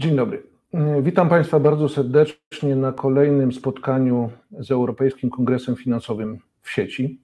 Dzień 0.00 0.16
dobry. 0.16 0.42
Witam 1.02 1.28
Państwa 1.28 1.60
bardzo 1.60 1.88
serdecznie 1.88 2.76
na 2.76 2.92
kolejnym 2.92 3.52
spotkaniu 3.52 4.30
z 4.58 4.70
Europejskim 4.70 5.30
Kongresem 5.30 5.76
Finansowym 5.76 6.38
w 6.62 6.70
sieci. 6.70 7.20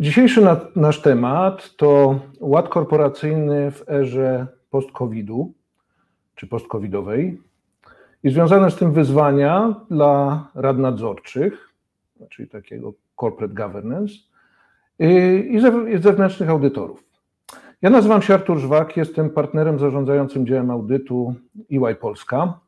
Dzisiejszy 0.00 0.40
na, 0.40 0.60
nasz 0.76 1.02
temat 1.02 1.76
to 1.76 2.20
ład 2.40 2.68
korporacyjny 2.68 3.70
w 3.70 3.88
erze 3.88 4.46
post-COVID-u 4.70 5.54
czy 6.34 6.46
post-COVIDowej 6.46 7.40
i 8.22 8.30
związane 8.30 8.70
z 8.70 8.76
tym 8.76 8.92
wyzwania 8.92 9.74
dla 9.90 10.48
rad 10.54 10.78
nadzorczych, 10.78 11.74
czyli 12.30 12.48
takiego 12.48 12.92
corporate 13.20 13.54
governance 13.54 14.14
i 15.50 15.60
zewnętrznych 16.00 16.50
audytorów. 16.50 17.07
Ja 17.82 17.90
nazywam 17.90 18.22
się 18.22 18.34
Artur 18.34 18.58
Żwak, 18.58 18.96
jestem 18.96 19.30
partnerem 19.30 19.78
zarządzającym 19.78 20.46
działem 20.46 20.70
audytu 20.70 21.34
EY 21.72 21.94
Polska 21.94 22.60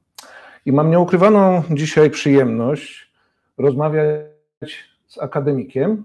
i 0.66 0.73
mam 0.73 0.91
nieukrywaną 0.91 1.62
dzisiaj 1.70 2.10
przyjemność 2.10 3.12
rozmawiać 3.59 4.84
z 5.06 5.19
akademikiem 5.19 6.05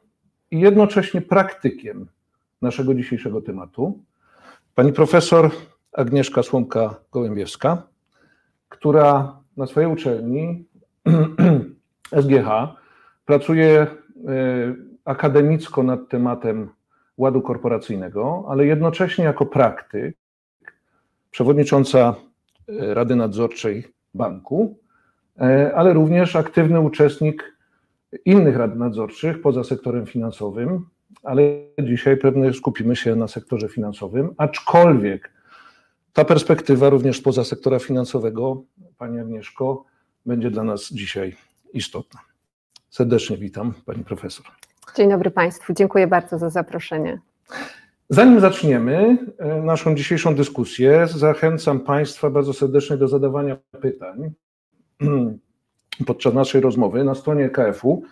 i 0.51 0.59
jednocześnie 0.59 1.21
praktykiem 1.21 2.07
naszego 2.61 2.93
dzisiejszego 2.93 3.41
tematu, 3.41 3.99
pani 4.75 4.93
profesor 4.93 5.51
Agnieszka 5.93 6.41
Słomka-Gołębiewska, 6.41 7.77
która 8.69 9.37
na 9.57 9.67
swojej 9.67 9.91
uczelni 9.91 10.65
SGH 12.21 12.49
pracuje 13.25 13.71
e, 13.81 13.87
akademicko 15.05 15.83
nad 15.83 16.09
tematem 16.09 16.69
ładu 17.18 17.41
korporacyjnego, 17.41 18.46
ale 18.48 18.66
jednocześnie 18.66 19.26
jako 19.26 19.46
praktyk, 19.46 20.18
przewodnicząca 21.32 22.16
e, 22.68 22.94
Rady 22.94 23.16
Nadzorczej 23.16 23.84
Banku, 24.13 24.80
e, 25.40 25.71
ale 25.76 25.93
również 25.93 26.36
aktywny 26.36 26.80
uczestnik 26.80 27.55
innych 28.26 28.55
rad 28.55 28.76
nadzorczych 28.76 29.41
poza 29.41 29.63
sektorem 29.63 30.05
finansowym, 30.05 30.86
ale 31.24 31.41
dzisiaj 31.84 32.18
pewnie 32.18 32.54
skupimy 32.54 32.96
się 32.96 33.16
na 33.16 33.27
sektorze 33.27 33.70
finansowym, 33.70 34.34
aczkolwiek 34.38 35.32
ta 36.13 36.26
perspektywa 36.26 36.90
również 36.90 37.21
poza 37.21 37.43
sektora 37.43 37.80
finansowego, 37.80 38.63
Pani 38.98 39.20
Agnieszko, 39.20 39.86
będzie 40.26 40.52
dla 40.52 40.63
nas 40.63 40.90
dzisiaj 40.91 41.36
istotna. 41.74 42.20
Serdecznie 42.90 43.38
witam 43.38 43.74
Pani 43.86 44.04
Profesor. 44.04 44.46
Dzień 44.93 45.09
dobry 45.09 45.31
Państwu, 45.31 45.73
dziękuję 45.73 46.07
bardzo 46.07 46.39
za 46.39 46.49
zaproszenie. 46.49 47.19
Zanim 48.09 48.39
zaczniemy 48.39 49.17
e, 49.37 49.61
naszą 49.61 49.95
dzisiejszą 49.95 50.35
dyskusję, 50.35 51.07
zachęcam 51.07 51.79
Państwa 51.79 52.29
bardzo 52.29 52.53
serdecznie 52.53 52.97
do 52.97 53.07
zadawania 53.07 53.57
pytań 53.81 54.31
podczas 56.07 56.33
naszej 56.33 56.61
rozmowy 56.61 57.03
na 57.03 57.15
stronie 57.15 57.49
KF-u 57.49 58.03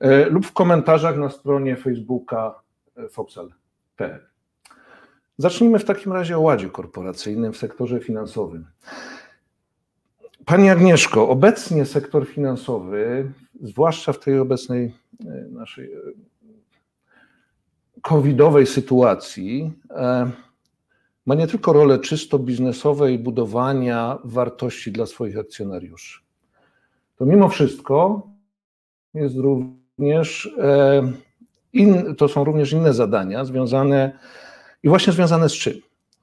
e, 0.00 0.24
lub 0.24 0.46
w 0.46 0.52
komentarzach 0.52 1.18
na 1.18 1.30
stronie 1.30 1.76
Facebooka 1.76 2.54
e, 2.96 3.08
Foxal.pl. 3.08 4.26
Zacznijmy 5.38 5.78
w 5.78 5.84
takim 5.84 6.12
razie 6.12 6.36
o 6.36 6.40
ładzie 6.40 6.68
korporacyjnym 6.68 7.52
w 7.52 7.56
sektorze 7.56 8.00
finansowym. 8.00 8.66
Pani 10.44 10.70
Agnieszko, 10.70 11.28
obecnie 11.28 11.86
sektor 11.86 12.28
finansowy, 12.28 13.32
zwłaszcza 13.62 14.12
w 14.12 14.18
tej 14.18 14.38
obecnej 14.38 14.94
e, 15.26 15.48
naszej 15.50 15.92
e, 15.92 15.98
covidowej 18.02 18.66
sytuacji, 18.66 19.72
e, 19.90 20.30
ma 21.26 21.34
nie 21.34 21.46
tylko 21.46 21.72
rolę 21.72 21.98
czysto 21.98 22.38
biznesowej 22.38 23.18
budowania 23.18 24.18
wartości 24.24 24.92
dla 24.92 25.06
swoich 25.06 25.38
akcjonariuszy. 25.38 26.20
To 27.16 27.26
mimo 27.26 27.48
wszystko 27.48 28.26
jest 29.14 29.36
również, 29.36 30.56
in, 31.72 32.14
to 32.16 32.28
są 32.28 32.44
również 32.44 32.72
inne 32.72 32.94
zadania 32.94 33.44
związane 33.44 34.18
i 34.82 34.88
właśnie 34.88 35.12
związane 35.12 35.48
z 35.48 35.52
czym? 35.52 35.74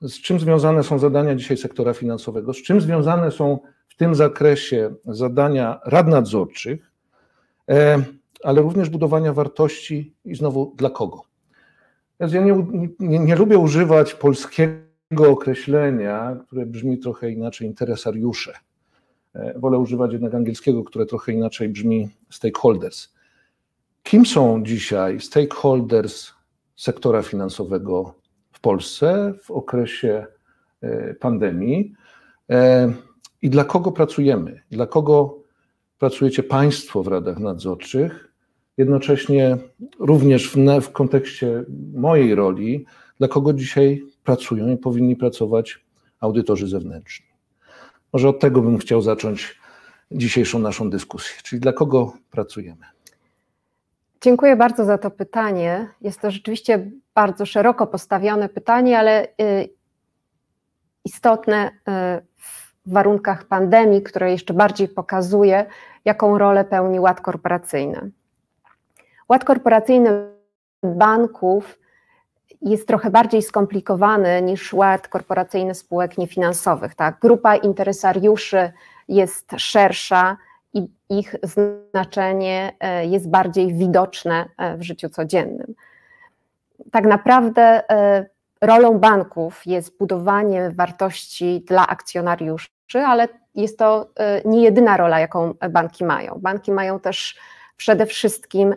Z 0.02 0.22
czym 0.22 0.40
związane 0.40 0.84
są 0.84 1.00
zadania 1.00 1.36
dzisiaj 1.36 1.58
sektora 1.58 1.94
finansowego? 1.94 2.54
Z 2.54 2.58
czym 2.58 2.82
związane 2.82 3.32
są 3.32 3.60
w 3.88 3.96
tym 3.96 4.16
zakresie 4.16 4.94
zadania 5.06 5.80
rad 5.86 6.08
nadzorczych, 6.08 6.89
ale 8.44 8.62
również 8.62 8.90
budowania 8.90 9.34
wartości 9.34 10.14
i 10.26 10.36
znowu 10.36 10.74
dla 10.78 10.90
kogo? 10.90 11.22
Więc 12.20 12.34
ja 12.34 12.42
nie, 12.42 12.66
nie, 13.00 13.20
nie 13.20 13.36
lubię 13.36 13.58
używać 13.58 14.14
polskiego 14.14 15.30
określenia, 15.30 16.38
które 16.48 16.66
brzmi 16.66 17.00
trochę 17.00 17.32
inaczej, 17.32 17.68
interesariusze. 17.68 18.54
E, 19.36 19.60
wolę 19.60 19.80
używać 19.80 20.14
jednak 20.14 20.36
angielskiego, 20.36 20.84
które 20.84 21.06
trochę 21.06 21.32
inaczej 21.32 21.70
brzmi 21.70 22.10
stakeholders. 22.30 23.10
Kim 24.04 24.26
są 24.26 24.64
dzisiaj 24.64 25.20
stakeholders 25.20 26.32
sektora 26.76 27.22
finansowego 27.22 28.14
w 28.52 28.60
Polsce 28.60 29.34
w 29.44 29.52
okresie 29.52 30.26
e, 30.82 31.14
pandemii 31.14 31.94
e, 32.50 32.94
i 33.42 33.50
dla 33.50 33.64
kogo 33.64 33.92
pracujemy, 33.92 34.62
dla 34.72 34.88
kogo 34.88 35.39
pracujecie 36.00 36.44
Państwo 36.44 37.04
w 37.04 37.08
radach 37.08 37.40
nadzorczych, 37.40 38.34
jednocześnie 38.78 39.58
również 40.00 40.52
w, 40.52 40.58
w 40.82 40.92
kontekście 40.92 41.64
mojej 41.94 42.36
roli, 42.36 42.86
dla 43.20 43.28
kogo 43.28 43.54
dzisiaj 43.54 44.04
pracują 44.24 44.70
i 44.70 44.78
powinni 44.78 45.16
pracować 45.16 45.86
audytorzy 46.20 46.68
zewnętrzni. 46.68 47.26
Może 48.14 48.30
od 48.30 48.40
tego 48.40 48.62
bym 48.62 48.78
chciał 48.78 49.02
zacząć 49.02 49.60
dzisiejszą 50.12 50.60
naszą 50.60 50.90
dyskusję, 50.90 51.36
czyli 51.44 51.60
dla 51.60 51.74
kogo 51.74 52.14
pracujemy. 52.32 52.86
Dziękuję 54.22 54.56
bardzo 54.56 54.86
za 54.86 54.98
to 54.98 55.12
pytanie. 55.12 55.88
Jest 56.02 56.22
to 56.22 56.32
rzeczywiście 56.32 56.92
bardzo 57.16 57.46
szeroko 57.46 57.88
postawione 57.88 58.50
pytanie, 58.50 59.00
ale 59.00 59.26
y, 59.26 59.70
istotne 61.06 61.68
y, 61.68 61.72
w 62.38 62.94
warunkach 62.94 63.46
pandemii, 63.46 64.02
które 64.02 64.32
jeszcze 64.32 64.54
bardziej 64.54 64.88
pokazuje, 64.88 65.66
jaką 66.06 66.38
rolę 66.38 66.66
pełni 66.66 67.00
ład 67.00 67.22
korporacyjny. 67.22 68.12
Ład 69.30 69.46
korporacyjny 69.46 70.10
banków 70.84 71.80
jest 72.62 72.88
trochę 72.88 73.10
bardziej 73.10 73.42
skomplikowany 73.42 74.42
niż 74.42 74.74
ład 74.74 75.08
korporacyjny 75.08 75.76
spółek 75.76 76.18
niefinansowych. 76.18 76.96
Tak? 76.96 77.20
Grupa 77.20 77.56
interesariuszy 77.56 78.72
jest 79.08 79.52
szersza 79.58 80.38
i 80.74 80.88
ich 81.10 81.36
znaczenie 81.44 82.74
e, 82.80 83.06
jest 83.06 83.30
bardziej 83.30 83.74
widoczne 83.74 84.50
e, 84.58 84.78
w 84.78 84.84
życiu 84.84 85.10
codziennym. 85.10 85.74
Tak 86.92 87.06
naprawdę 87.06 87.90
e, 87.90 88.26
rolą 88.62 89.00
banków 89.00 89.66
jest 89.66 89.98
budowanie 89.98 90.72
wartości 90.72 91.64
dla 91.68 91.88
akcjonariuszy, 91.88 92.70
ale 93.08 93.28
jest 93.62 93.80
to 93.80 94.10
nie 94.46 94.64
jedyna 94.64 94.98
rola, 94.98 95.20
jaką 95.20 95.54
banki 95.70 96.06
mają. 96.06 96.40
Banki 96.42 96.72
mają 96.72 97.00
też 97.00 97.38
przede 97.78 98.06
wszystkim, 98.06 98.76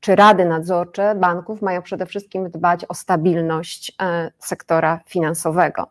czy 0.00 0.16
rady 0.16 0.44
nadzorcze 0.44 1.14
banków 1.14 1.62
mają 1.62 1.82
przede 1.82 2.06
wszystkim 2.06 2.50
dbać 2.50 2.84
o 2.88 2.94
stabilność 2.94 3.96
sektora 4.38 5.00
finansowego. 5.06 5.88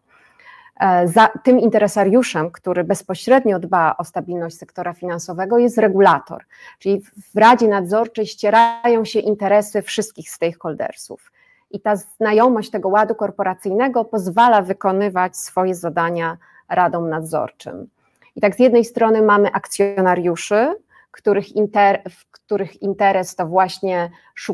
E, 0.79 1.07
za 1.07 1.28
tym 1.44 1.59
interesariuszem, 1.59 2.51
który 2.51 2.84
bezpośrednio 2.84 3.59
dba 3.59 3.95
o 3.97 4.03
stabilność 4.03 4.57
sektora 4.57 4.94
finansowego, 4.94 5.57
jest 5.57 5.78
regulator, 5.78 6.45
czyli 6.79 7.01
w 7.34 7.38
Radzie 7.38 7.68
Nadzorczej 7.68 8.25
ścierają 8.25 9.06
się 9.06 9.19
interesy 9.19 9.81
wszystkich 9.81 10.30
stakeholdersów. 10.30 11.31
I 11.71 11.80
ta 11.81 11.95
znajomość 11.95 12.69
tego 12.69 12.89
ładu 12.89 13.15
korporacyjnego 13.15 14.06
pozwala 14.06 14.62
wykonywać 14.62 15.38
swoje 15.38 15.75
zadania 15.75 16.38
radom 16.69 17.10
nadzorczym. 17.10 17.88
I 18.36 18.42
tak 18.42 18.56
z 18.56 18.60
jednej 18.60 18.86
strony 18.86 19.22
mamy 19.22 19.52
akcjonariuszy, 19.52 20.75
których, 21.12 21.56
inter, 21.56 22.02
których 22.31 22.81
interes 22.81 23.36
to 23.36 23.48
właśnie 23.48 24.10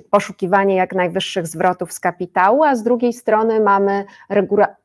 poszukiwanie 0.10 0.76
jak 0.76 0.94
najwyższych 0.94 1.48
zwrotów 1.48 1.94
z 1.94 2.00
kapitału, 2.00 2.64
a 2.64 2.76
z 2.76 2.84
drugiej 2.84 3.14
strony 3.14 3.60
mamy 3.60 4.06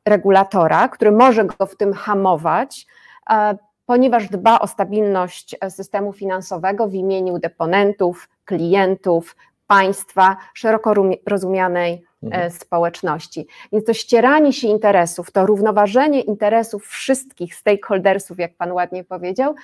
regulatora, 0.05 0.87
który 0.87 1.11
może 1.11 1.45
go 1.45 1.65
w 1.65 1.77
tym 1.77 1.93
hamować, 1.93 2.87
e, 3.29 3.57
ponieważ 3.85 4.29
dba 4.29 4.59
o 4.59 4.67
stabilność 4.67 5.55
systemu 5.69 6.13
finansowego 6.13 6.87
w 6.87 6.93
imieniu 6.93 7.39
deponentów, 7.39 8.29
klientów, 8.45 9.35
państwa, 9.67 10.37
szeroko 10.53 10.93
rozumianej 11.25 11.93
e, 11.93 12.08
mhm. 12.23 12.51
społeczności. 12.51 13.47
Więc 13.71 13.85
to 13.85 13.93
ścieranie 13.93 14.53
się 14.53 14.67
interesów, 14.67 15.31
to 15.31 15.45
równoważenie 15.45 16.21
interesów 16.21 16.87
wszystkich 16.87 17.55
stakeholdersów, 17.55 18.39
jak 18.39 18.55
Pan 18.55 18.71
ładnie 18.71 19.03
powiedział, 19.03 19.55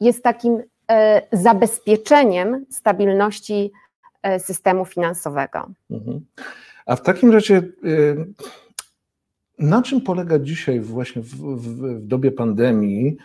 jest 0.00 0.22
takim 0.22 0.62
E, 0.90 1.22
zabezpieczeniem 1.32 2.66
stabilności 2.70 3.72
e, 4.22 4.40
systemu 4.40 4.84
finansowego. 4.84 5.70
Mhm. 5.90 6.20
A 6.86 6.96
w 6.96 7.02
takim 7.02 7.32
razie, 7.32 7.56
e, 7.56 7.62
na 9.58 9.82
czym 9.82 10.00
polega 10.00 10.38
dzisiaj 10.38 10.80
właśnie 10.80 11.22
w, 11.22 11.28
w, 11.28 12.00
w 12.00 12.06
dobie 12.06 12.32
pandemii 12.32 13.16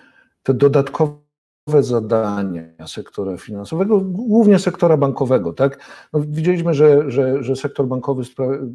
te 0.44 0.54
dodatkowe 0.54 1.25
zadania 1.68 2.88
sektora 2.88 3.38
finansowego, 3.38 4.02
głównie 4.02 4.60
sektora 4.60 4.98
bankowego. 4.98 5.54
Tak? 5.54 5.80
No, 6.14 6.20
widzieliśmy, 6.20 6.74
że, 6.74 7.12
że, 7.12 7.44
że 7.44 7.56
sektor 7.56 7.88
bankowy 7.88 8.24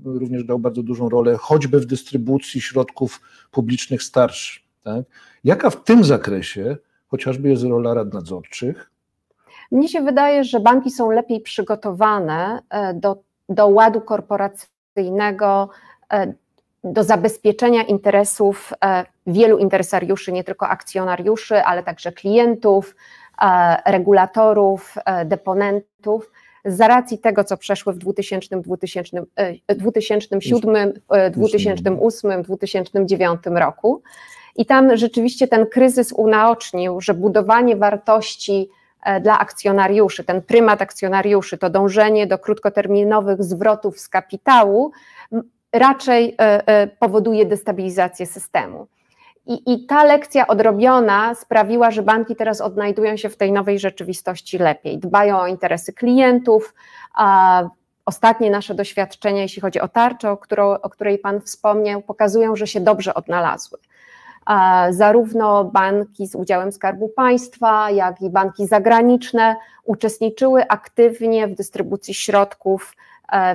również 0.05 0.45
dał 0.45 0.59
bardzo 0.59 0.83
dużą 0.83 1.09
rolę, 1.09 1.37
choćby 1.37 1.81
w 1.81 1.87
dystrybucji 1.87 2.61
środków 2.61 3.21
publicznych 3.51 4.03
starszych. 4.03 4.63
Tak? 4.85 5.05
Jaka 5.45 5.71
w 5.71 5.85
tym 5.85 6.05
zakresie 6.05 6.77
chociażby 7.07 7.49
jest 7.49 7.63
rola 7.63 7.95
rad 7.95 8.15
nadzorczych? 8.15 8.91
Mnie 9.73 9.89
się 9.89 10.03
wydaje, 10.03 10.45
że 10.45 10.61
banki 10.61 10.91
są 10.91 11.11
lepiej 11.11 11.41
przygotowane 11.41 12.63
e, 12.71 12.95
do, 12.95 13.23
do 13.49 13.69
ładu 13.69 14.01
korporacyjnego, 14.01 15.69
e, 16.13 16.33
do 16.85 17.05
zabezpieczenia 17.05 17.83
interesów 17.83 18.73
e, 18.85 19.05
wielu 19.27 19.59
interesariuszy, 19.59 20.33
nie 20.33 20.45
tylko 20.45 20.69
akcjonariuszy, 20.69 21.63
ale 21.63 21.83
także 21.83 22.13
klientów, 22.13 22.97
regulatorów, 23.87 24.95
deponentów 25.25 26.31
z 26.65 26.81
racji 26.81 27.19
tego, 27.19 27.45
co 27.45 27.57
przeszło 27.57 27.93
w 27.93 27.99
2000, 27.99 28.61
2000, 28.61 29.23
2007, 29.69 30.93
2008, 31.33 32.43
2009 32.43 33.41
roku. 33.55 34.03
I 34.57 34.67
tam 34.67 34.97
rzeczywiście 34.97 35.49
ten 35.49 35.67
kryzys 35.67 36.13
unaocznił, 36.13 37.01
że 37.01 37.15
budowanie 37.15 37.77
wartości 37.77 38.69
e, 39.03 39.21
dla 39.21 39.39
akcjonariuszy, 39.39 40.25
ten 40.25 40.43
prymat 40.43 40.83
akcjonariuszy, 40.83 41.59
to 41.59 41.71
dążenie 41.71 42.27
do 42.27 42.39
krótkoterminowych 42.39 43.43
zwrotów 43.43 44.01
z 44.01 44.09
kapitału 44.09 44.93
raczej 45.73 46.35
e, 46.39 46.69
e, 46.69 46.87
powoduje 46.87 47.47
destabilizację 47.47 48.27
systemu. 48.27 48.87
I, 49.47 49.73
I, 49.73 49.87
ta 49.87 50.05
lekcja 50.05 50.47
odrobiona 50.47 51.35
sprawiła, 51.35 51.91
że 51.91 52.03
banki 52.03 52.37
teraz 52.37 52.61
odnajdują 52.61 53.17
się 53.17 53.29
w 53.29 53.37
tej 53.37 53.53
nowej 53.53 53.79
rzeczywistości 53.79 54.59
lepiej. 54.59 54.99
Dbają 54.99 55.39
o 55.39 55.47
interesy 55.47 55.93
klientów. 55.93 56.75
A 57.15 57.63
ostatnie 58.07 58.51
nasze 58.51 58.75
doświadczenia, 58.75 59.43
jeśli 59.43 59.63
chodzi 59.63 59.81
o 59.81 59.89
tarczę, 59.89 60.31
o, 60.31 60.37
którą, 60.37 60.71
o 60.71 60.91
której 60.91 61.19
Pan 61.19 61.41
wspomniał, 61.41 62.03
pokazują, 62.03 62.57
że 62.57 62.67
się 62.67 62.81
dobrze 62.81 63.15
odnalazły 63.15 63.79
zarówno 64.91 65.65
banki 65.65 66.27
z 66.27 66.35
udziałem 66.35 66.73
Skarbu 66.73 67.09
Państwa, 67.09 67.91
jak 67.91 68.23
i 68.23 68.31
banki 68.31 68.67
zagraniczne 68.67 69.57
uczestniczyły 69.85 70.69
aktywnie 70.69 71.47
w 71.47 71.55
dystrybucji 71.55 72.15
środków 72.15 72.97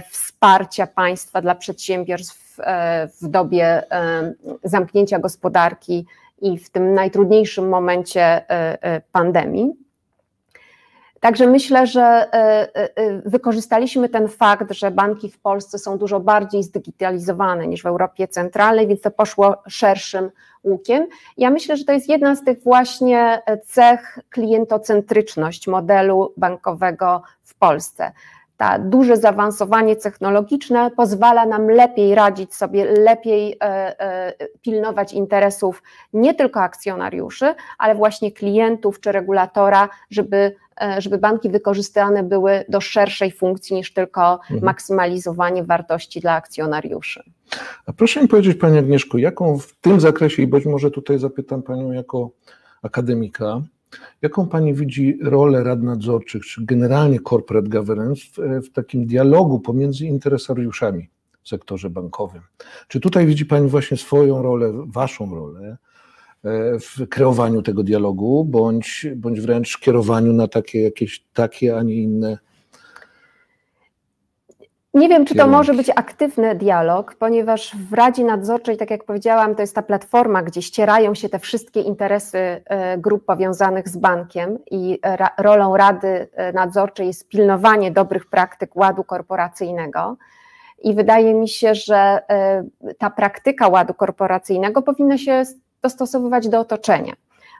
wsparcia 0.09 0.87
państwa 0.87 1.41
dla 1.41 1.55
przedsiębiorstw 1.55 2.59
e, 2.59 3.07
w 3.21 3.27
dobie 3.27 3.91
e, 3.91 4.33
zamknięcia 4.63 5.19
gospodarki 5.19 6.05
i 6.41 6.57
w 6.57 6.69
tym 6.69 6.93
najtrudniejszym 6.93 7.69
momencie 7.69 8.45
pandemii. 9.11 9.73
Także 11.19 11.47
myślę, 11.47 11.87
że 11.87 12.29
wykorzystaliśmy 13.25 14.09
ten 14.09 14.27
fakt, 14.27 14.71
że 14.71 14.91
banki 14.91 15.31
w 15.31 15.39
Polsce 15.39 15.79
są 15.79 15.97
dużo 15.97 16.19
bardziej 16.19 16.63
zdigitalizowane 16.63 17.67
niż 17.67 17.83
w 17.83 17.85
Europie 17.85 18.27
Centralnej, 18.27 18.87
więc 18.87 19.01
to 19.01 19.11
poszło 19.11 19.55
szerszym 19.67 20.31
łukiem. 20.63 21.07
Ja 21.37 21.49
myślę, 21.49 21.77
że 21.77 21.85
to 21.85 21.91
jest 21.91 22.09
jedna 22.09 22.35
z 22.35 22.43
tych 22.43 22.63
właśnie 22.63 23.41
cech 23.65 24.19
klientocentryczność 24.29 25.67
modelu 25.67 26.33
bankowego 26.37 27.21
w 27.43 27.55
Polsce. 27.55 28.11
Ta 28.57 28.79
duże 28.79 29.17
zaawansowanie 29.17 29.95
technologiczne 29.95 30.91
pozwala 30.91 31.45
nam 31.45 31.69
lepiej 31.69 32.15
radzić 32.15 32.55
sobie, 32.55 32.85
lepiej 32.85 33.57
e, 33.61 33.99
e, 33.99 34.33
pilnować 34.61 35.13
interesów 35.13 35.83
nie 36.13 36.33
tylko 36.33 36.61
akcjonariuszy, 36.61 37.55
ale 37.77 37.95
właśnie 37.95 38.31
klientów 38.31 38.99
czy 38.99 39.11
regulatora, 39.11 39.89
żeby 40.09 40.55
E, 40.81 41.01
żeby 41.01 41.17
banki 41.17 41.49
wykorzystane 41.49 42.23
były 42.23 42.65
do 42.69 42.81
szerszej 42.81 43.31
funkcji 43.31 43.75
niż 43.75 43.93
tylko 43.93 44.33
mhm. 44.33 44.63
maksymalizowanie 44.63 45.63
wartości 45.63 46.19
dla 46.19 46.33
akcjonariuszy. 46.33 47.23
A 47.85 47.93
proszę 47.93 48.21
mi 48.21 48.27
powiedzieć, 48.27 48.57
Pani 48.57 48.77
Agnieszko, 48.77 49.17
jaką 49.17 49.59
w 49.59 49.75
tym 49.81 49.99
zakresie, 49.99 50.43
i 50.43 50.47
być 50.47 50.65
może 50.65 50.91
tutaj 50.91 51.19
zapytam 51.19 51.63
Panią 51.63 51.91
jako 51.91 52.29
akademika, 52.81 53.61
jaką 54.21 54.47
Pani 54.47 54.73
widzi 54.73 55.17
rolę 55.21 55.63
rad 55.63 55.83
nadzorczych, 55.83 56.45
czy 56.45 56.65
generalnie 56.65 57.19
corporate 57.29 57.69
governance 57.69 58.21
w, 58.21 58.65
w 58.65 58.71
takim 58.71 59.05
dialogu 59.05 59.59
pomiędzy 59.59 60.05
interesariuszami 60.05 61.09
w 61.43 61.49
sektorze 61.49 61.89
bankowym? 61.89 62.41
Czy 62.87 62.99
tutaj 62.99 63.25
widzi 63.25 63.45
Pani 63.45 63.69
właśnie 63.69 63.97
swoją 63.97 64.41
rolę, 64.41 64.73
Waszą 64.87 65.35
rolę, 65.35 65.77
E, 66.45 66.79
w 66.79 67.07
kreowaniu 67.09 67.61
tego 67.61 67.83
dialogu, 67.83 68.45
bądź, 68.45 69.07
bądź 69.15 69.41
wręcz 69.41 69.77
kierowaniu 69.77 70.33
na 70.33 70.47
takie 70.47 70.81
jakieś 70.81 71.25
takie, 71.33 71.77
a 71.77 71.83
nie 71.83 71.95
inne. 71.95 72.37
Nie 74.95 75.09
wiem, 75.09 75.25
czy 75.25 75.35
to 75.35 75.47
może 75.47 75.73
być 75.73 75.91
aktywny 75.95 76.55
dialog, 76.55 77.15
ponieważ 77.15 77.75
w 77.89 77.93
Radzie 77.93 78.23
Nadzorczej, 78.23 78.77
tak 78.77 78.91
jak 78.91 79.03
powiedziałam, 79.03 79.55
to 79.55 79.61
jest 79.61 79.75
ta 79.75 79.81
platforma, 79.81 80.43
gdzie 80.43 80.61
ścierają 80.61 81.15
się 81.15 81.29
te 81.29 81.39
wszystkie 81.39 81.81
interesy 81.81 82.37
e, 82.37 82.97
grup 82.97 83.25
powiązanych 83.25 83.89
z 83.89 83.97
bankiem 83.97 84.57
i 84.71 84.99
rolą 85.37 85.77
Rady 85.77 86.27
e, 86.33 86.53
Nadzorczej 86.53 87.07
jest 87.07 87.27
pilnowanie 87.27 87.91
dobrych 87.91 88.25
praktyk 88.25 88.75
ładu 88.75 89.03
korporacyjnego. 89.03 90.17
I 90.83 90.93
wydaje 90.93 91.33
mi 91.33 91.49
się, 91.49 91.75
że 91.75 92.19
ta 92.97 93.09
praktyka 93.09 93.67
ładu 93.67 93.93
korporacyjnego 93.93 94.81
powinna 94.81 95.17
się 95.17 95.43
dostosowywać 95.81 96.49
do 96.49 96.59
otoczenia. 96.59 97.13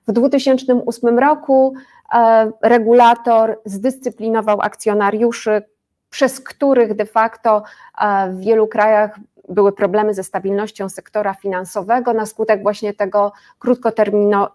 W 0.08 0.12
2008 0.12 1.20
roku 1.20 1.74
e, 2.14 2.52
regulator 2.62 3.60
zdyscyplinował 3.66 4.62
akcjonariuszy, 4.62 5.62
przez 6.10 6.42
których 6.42 6.94
de 6.94 7.06
facto 7.06 7.63
e, 8.02 8.30
w 8.30 8.40
wielu 8.40 8.68
krajach 8.68 9.19
były 9.50 9.72
problemy 9.72 10.13
ze 10.13 10.24
stabilnością 10.24 10.90
sektora 10.90 11.34
finansowego 11.34 12.13
na 12.13 12.25
skutek 12.25 12.63
właśnie 12.63 12.94
tego 12.94 13.31
krótkotermino, 13.60 14.52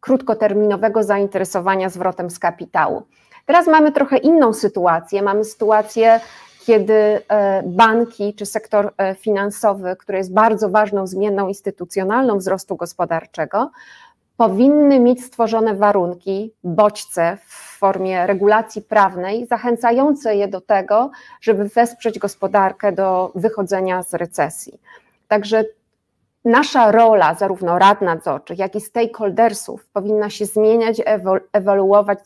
krótkoterminowego 0.00 1.02
zainteresowania 1.02 1.88
zwrotem 1.88 2.30
z 2.30 2.38
kapitału. 2.38 3.02
Teraz 3.46 3.66
mamy 3.66 3.92
trochę 3.92 4.16
inną 4.16 4.52
sytuację. 4.52 5.22
Mamy 5.22 5.44
sytuację 5.44 6.20
kiedy 6.68 6.94
e, 7.28 7.62
banki 7.66 8.34
czy 8.34 8.46
sektor 8.46 8.92
e, 8.96 9.14
finansowy, 9.14 9.96
który 9.96 10.18
jest 10.18 10.32
bardzo 10.32 10.70
ważną 10.70 11.06
zmienną 11.06 11.48
instytucjonalną 11.48 12.38
wzrostu 12.38 12.76
gospodarczego, 12.76 13.70
powinny 14.36 15.00
mieć 15.00 15.24
stworzone 15.24 15.74
warunki, 15.74 16.54
bodźce 16.64 17.38
w 17.46 17.67
formie 17.78 18.26
regulacji 18.26 18.82
prawnej, 18.82 19.46
zachęcające 19.46 20.36
je 20.36 20.48
do 20.48 20.60
tego, 20.60 21.10
żeby 21.40 21.64
wesprzeć 21.64 22.18
gospodarkę 22.18 22.92
do 22.92 23.32
wychodzenia 23.34 24.02
z 24.02 24.14
recesji. 24.14 24.80
Także 25.28 25.64
nasza 26.44 26.92
rola, 26.92 27.34
zarówno 27.34 27.78
rad 27.78 28.02
nadzorczych, 28.02 28.58
jak 28.58 28.76
i 28.76 28.80
stakeholdersów, 28.80 29.86
powinna 29.86 30.30
się 30.30 30.46
zmieniać, 30.46 31.02
ewoluować, 31.52 32.18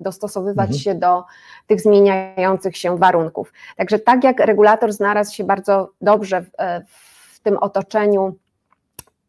dostosowywać 0.00 0.70
mhm. 0.70 0.80
się 0.80 0.94
do 0.94 1.24
tych 1.66 1.80
zmieniających 1.80 2.76
się 2.76 2.98
warunków. 2.98 3.52
Także 3.76 3.98
tak 3.98 4.24
jak 4.24 4.40
regulator 4.40 4.92
znalazł 4.92 5.34
się 5.34 5.44
bardzo 5.44 5.90
dobrze 6.00 6.42
w, 6.42 6.50
e, 6.58 6.84
w 7.32 7.40
tym 7.40 7.56
otoczeniu 7.58 8.34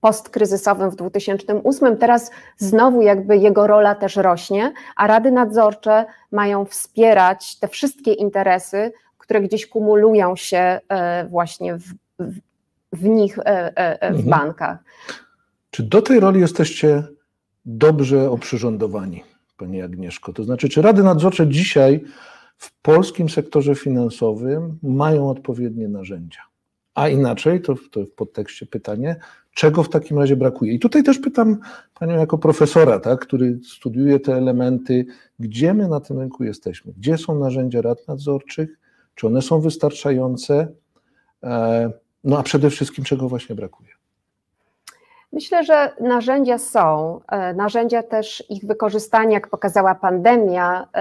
postkryzysowym 0.02 0.90
w 0.90 0.96
2008, 0.96 1.98
teraz 1.98 2.32
znowu 2.58 3.02
jakby 3.02 3.38
jego 3.38 3.68
rola 3.68 3.96
też 3.96 4.16
rośnie, 4.16 4.74
a 4.96 5.08
rady 5.08 5.32
nadzorcze 5.32 6.06
mają 6.32 6.66
wspierać 6.66 7.60
te 7.60 7.68
wszystkie 7.68 8.14
interesy, 8.14 8.92
które 9.18 9.42
gdzieś 9.42 9.68
kumulują 9.68 10.36
się 10.36 10.80
e, 10.90 11.26
właśnie 11.30 11.76
w, 11.76 11.84
w 12.20 12.40
w 12.96 13.04
nich 13.04 13.40
e, 13.40 13.78
e, 13.78 14.12
w 14.12 14.16
mhm. 14.16 14.30
bankach. 14.30 14.84
Czy 15.70 15.84
do 15.84 16.02
tej 16.02 16.20
roli 16.20 16.40
jesteście 16.40 17.04
dobrze 17.66 18.32
oprzyrządowani, 18.32 19.24
Pani 19.58 19.82
Agnieszko? 19.82 20.34
To 20.34 20.44
znaczy, 20.44 20.70
czy 20.70 20.82
rady 20.82 21.04
nadzorcze 21.04 21.48
dzisiaj 21.48 22.04
w 22.58 22.82
polskim 22.82 23.30
sektorze 23.30 23.76
finansowym 23.76 24.80
mają 24.84 25.30
odpowiednie 25.30 25.88
narzędzia? 25.88 26.42
A 26.96 27.10
inaczej, 27.10 27.62
to, 27.62 27.76
to 27.92 28.06
w 28.06 28.12
podtekście 28.12 28.66
pytanie, 28.66 29.16
czego 29.54 29.84
w 29.84 29.90
takim 29.90 30.20
razie 30.20 30.36
brakuje? 30.36 30.74
I 30.74 30.80
tutaj 30.80 31.04
też 31.04 31.20
pytam 31.20 31.58
Panią 32.00 32.18
jako 32.18 32.38
profesora, 32.38 33.00
tak, 33.00 33.20
który 33.20 33.60
studiuje 33.64 34.20
te 34.20 34.36
elementy, 34.36 35.06
gdzie 35.40 35.74
my 35.74 35.88
na 35.88 36.00
tym 36.00 36.20
rynku 36.20 36.44
jesteśmy? 36.44 36.94
Gdzie 36.98 37.18
są 37.18 37.40
narzędzia 37.40 37.82
rad 37.82 38.08
nadzorczych? 38.08 38.80
Czy 39.16 39.28
one 39.28 39.42
są 39.42 39.60
wystarczające? 39.60 40.68
No 42.24 42.38
a 42.38 42.44
przede 42.44 42.70
wszystkim 42.70 43.06
czego 43.06 43.30
właśnie 43.30 43.56
brakuje? 43.56 43.90
Myślę, 45.34 45.64
że 45.64 45.94
narzędzia 46.00 46.58
są. 46.58 47.20
E, 47.32 47.54
narzędzia 47.54 48.04
też 48.04 48.44
ich 48.50 48.66
wykorzystanie, 48.66 49.34
jak 49.34 49.50
pokazała 49.50 49.96
pandemia, 49.96 50.88
e, 50.94 50.98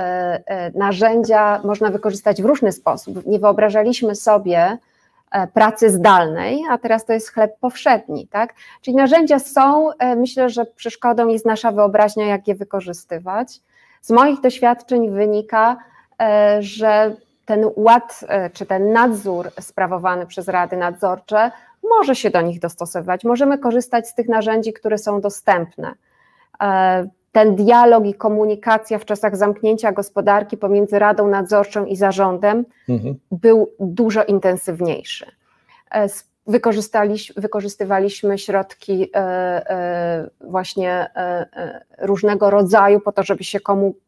e, 0.46 0.70
narzędzia 0.78 1.60
można 1.64 1.90
wykorzystać 1.90 2.42
w 2.42 2.44
różny 2.44 2.72
sposób. 2.72 3.26
Nie 3.26 3.38
wyobrażaliśmy 3.38 4.14
sobie 4.14 4.58
e, 4.58 4.78
pracy 5.54 5.90
zdalnej, 5.90 6.62
a 6.70 6.78
teraz 6.78 7.04
to 7.04 7.12
jest 7.12 7.32
chleb 7.32 7.58
powszedni, 7.60 8.28
tak? 8.28 8.54
Czyli 8.80 8.96
narzędzia 8.96 9.38
są, 9.38 9.90
e, 9.98 10.16
myślę, 10.16 10.48
że 10.48 10.64
przeszkodą 10.64 11.28
jest 11.28 11.46
nasza 11.46 11.72
wyobraźnia, 11.72 12.26
jak 12.26 12.48
je 12.48 12.54
wykorzystywać. 12.54 13.60
Z 14.00 14.10
moich 14.10 14.40
doświadczeń 14.40 15.10
wynika, 15.10 15.76
że 16.60 17.16
ten 17.46 17.70
ład 17.76 18.20
czy 18.52 18.66
ten 18.66 18.92
nadzór 18.92 19.50
sprawowany 19.60 20.26
przez 20.26 20.48
rady 20.48 20.76
nadzorcze 20.76 21.50
może 21.98 22.14
się 22.14 22.30
do 22.30 22.40
nich 22.40 22.60
dostosowywać. 22.60 23.24
Możemy 23.24 23.58
korzystać 23.58 24.08
z 24.08 24.14
tych 24.14 24.28
narzędzi, 24.28 24.72
które 24.72 24.98
są 24.98 25.20
dostępne 25.20 25.94
ten 27.34 27.56
dialog 27.56 28.06
i 28.06 28.14
komunikacja 28.14 28.98
w 28.98 29.04
czasach 29.04 29.36
zamknięcia 29.36 29.92
gospodarki 29.92 30.56
pomiędzy 30.56 30.98
Radą 30.98 31.28
Nadzorczą 31.28 31.84
i 31.84 31.96
zarządem 31.96 32.64
mhm. 32.88 33.14
był 33.32 33.70
dużo 33.80 34.24
intensywniejszy. 34.24 35.26
E, 35.94 36.08
wykorzystywaliśmy 37.36 38.38
środki 38.38 39.10
e, 39.14 39.18
e, 39.18 40.30
właśnie 40.40 41.10
różnego 41.98 42.50
rodzaju 42.50 43.00
po 43.00 43.12
to, 43.12 43.22
żeby 43.22 43.44
się 43.44 43.58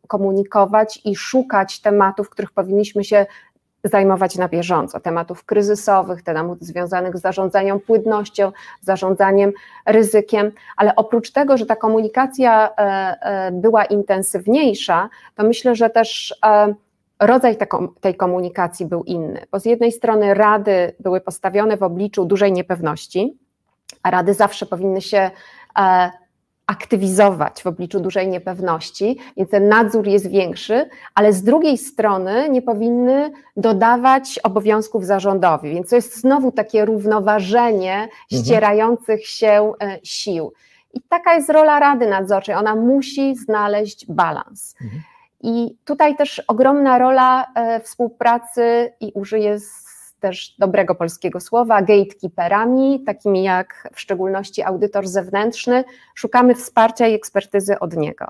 komunikować 0.09 1.01
i 1.05 1.17
szukać 1.17 1.81
tematów, 1.81 2.31
których 2.31 2.53
powinniśmy 2.53 3.05
się 3.05 3.27
zajmować 3.89 4.37
na 4.37 4.49
bieżąco, 4.49 5.01
tematów 5.01 5.45
kryzysowych, 5.45 6.23
tematów 6.23 6.61
związanych 6.61 7.17
z 7.17 7.21
zarządzaniem 7.21 7.81
płynnością, 7.81 8.53
zarządzaniem 8.81 9.53
ryzykiem, 9.87 10.53
ale 10.77 10.97
oprócz 10.97 11.31
tego, 11.31 11.57
że 11.57 11.67
ta 11.67 11.77
komunikacja 11.77 12.71
e, 12.71 12.83
e, 13.21 13.53
była 13.53 13.85
intensywniejsza, 13.85 15.09
to 15.35 15.45
myślę, 15.45 15.75
że 15.75 15.91
też 15.91 16.39
e, 16.47 16.75
rodzaj 17.21 17.57
tej 18.01 18.15
komunikacji 18.15 18.87
był 18.87 19.05
inny, 19.05 19.47
bo 19.53 19.61
z 19.61 19.65
jednej 19.65 19.93
strony 19.93 20.35
rady 20.35 20.93
były 21.01 21.21
postawione 21.21 21.77
w 21.77 21.83
obliczu 21.83 22.25
dużej 22.25 22.53
niepewności, 22.53 23.39
a 24.03 24.11
rady 24.11 24.35
zawsze 24.35 24.67
powinny 24.67 25.01
się 25.01 25.31
aktywizować 26.67 27.63
w 27.63 27.67
obliczu 27.67 28.01
dużej 28.01 28.29
niepewności, 28.29 29.19
więc 29.37 29.51
ten 29.51 29.69
nadzór 29.69 30.07
jest 30.07 30.31
większy, 30.31 30.89
ale 31.15 31.33
z 31.33 31.43
drugiej 31.43 31.79
strony 31.79 32.49
nie 32.49 32.63
powinny 32.63 33.31
dodawać 33.57 34.39
obowiązków 34.39 35.07
zarządowi, 35.07 35.71
więc 35.71 35.91
to 35.91 35.97
jest 35.97 36.21
znowu 36.21 36.53
takie 36.53 36.85
równoważenie 36.85 37.95
mhm. 37.95 38.45
ścierających 38.45 39.27
się 39.27 39.73
e, 39.83 39.99
sił. 40.03 40.53
I 40.95 41.01
taka 41.09 41.35
jest 41.35 41.51
rola 41.51 41.81
Rady 41.81 42.07
Nadzorczej, 42.07 42.55
ona 42.55 42.77
musi 42.77 43.37
znaleźć 43.37 44.07
balans. 44.07 44.75
Mhm. 44.83 45.03
I 45.41 45.77
tutaj 45.85 46.17
też 46.17 46.43
ogromna 46.49 46.99
rola 46.99 47.47
e, 47.55 47.81
współpracy 47.81 48.93
i 49.01 49.13
użyję 49.15 49.59
też 50.29 50.55
dobrego 50.59 50.95
polskiego 50.95 51.41
słowa, 51.41 51.83
gatekeeperami, 51.83 53.01
takimi 53.07 53.43
jak 53.43 53.89
w 53.95 54.01
szczególności 54.01 54.63
audytor 54.63 55.07
zewnętrzny, 55.07 55.85
szukamy 56.15 56.55
wsparcia 56.55 57.07
i 57.09 57.15
ekspertyzy 57.15 57.79
od 57.79 57.97
niego. 57.97 58.27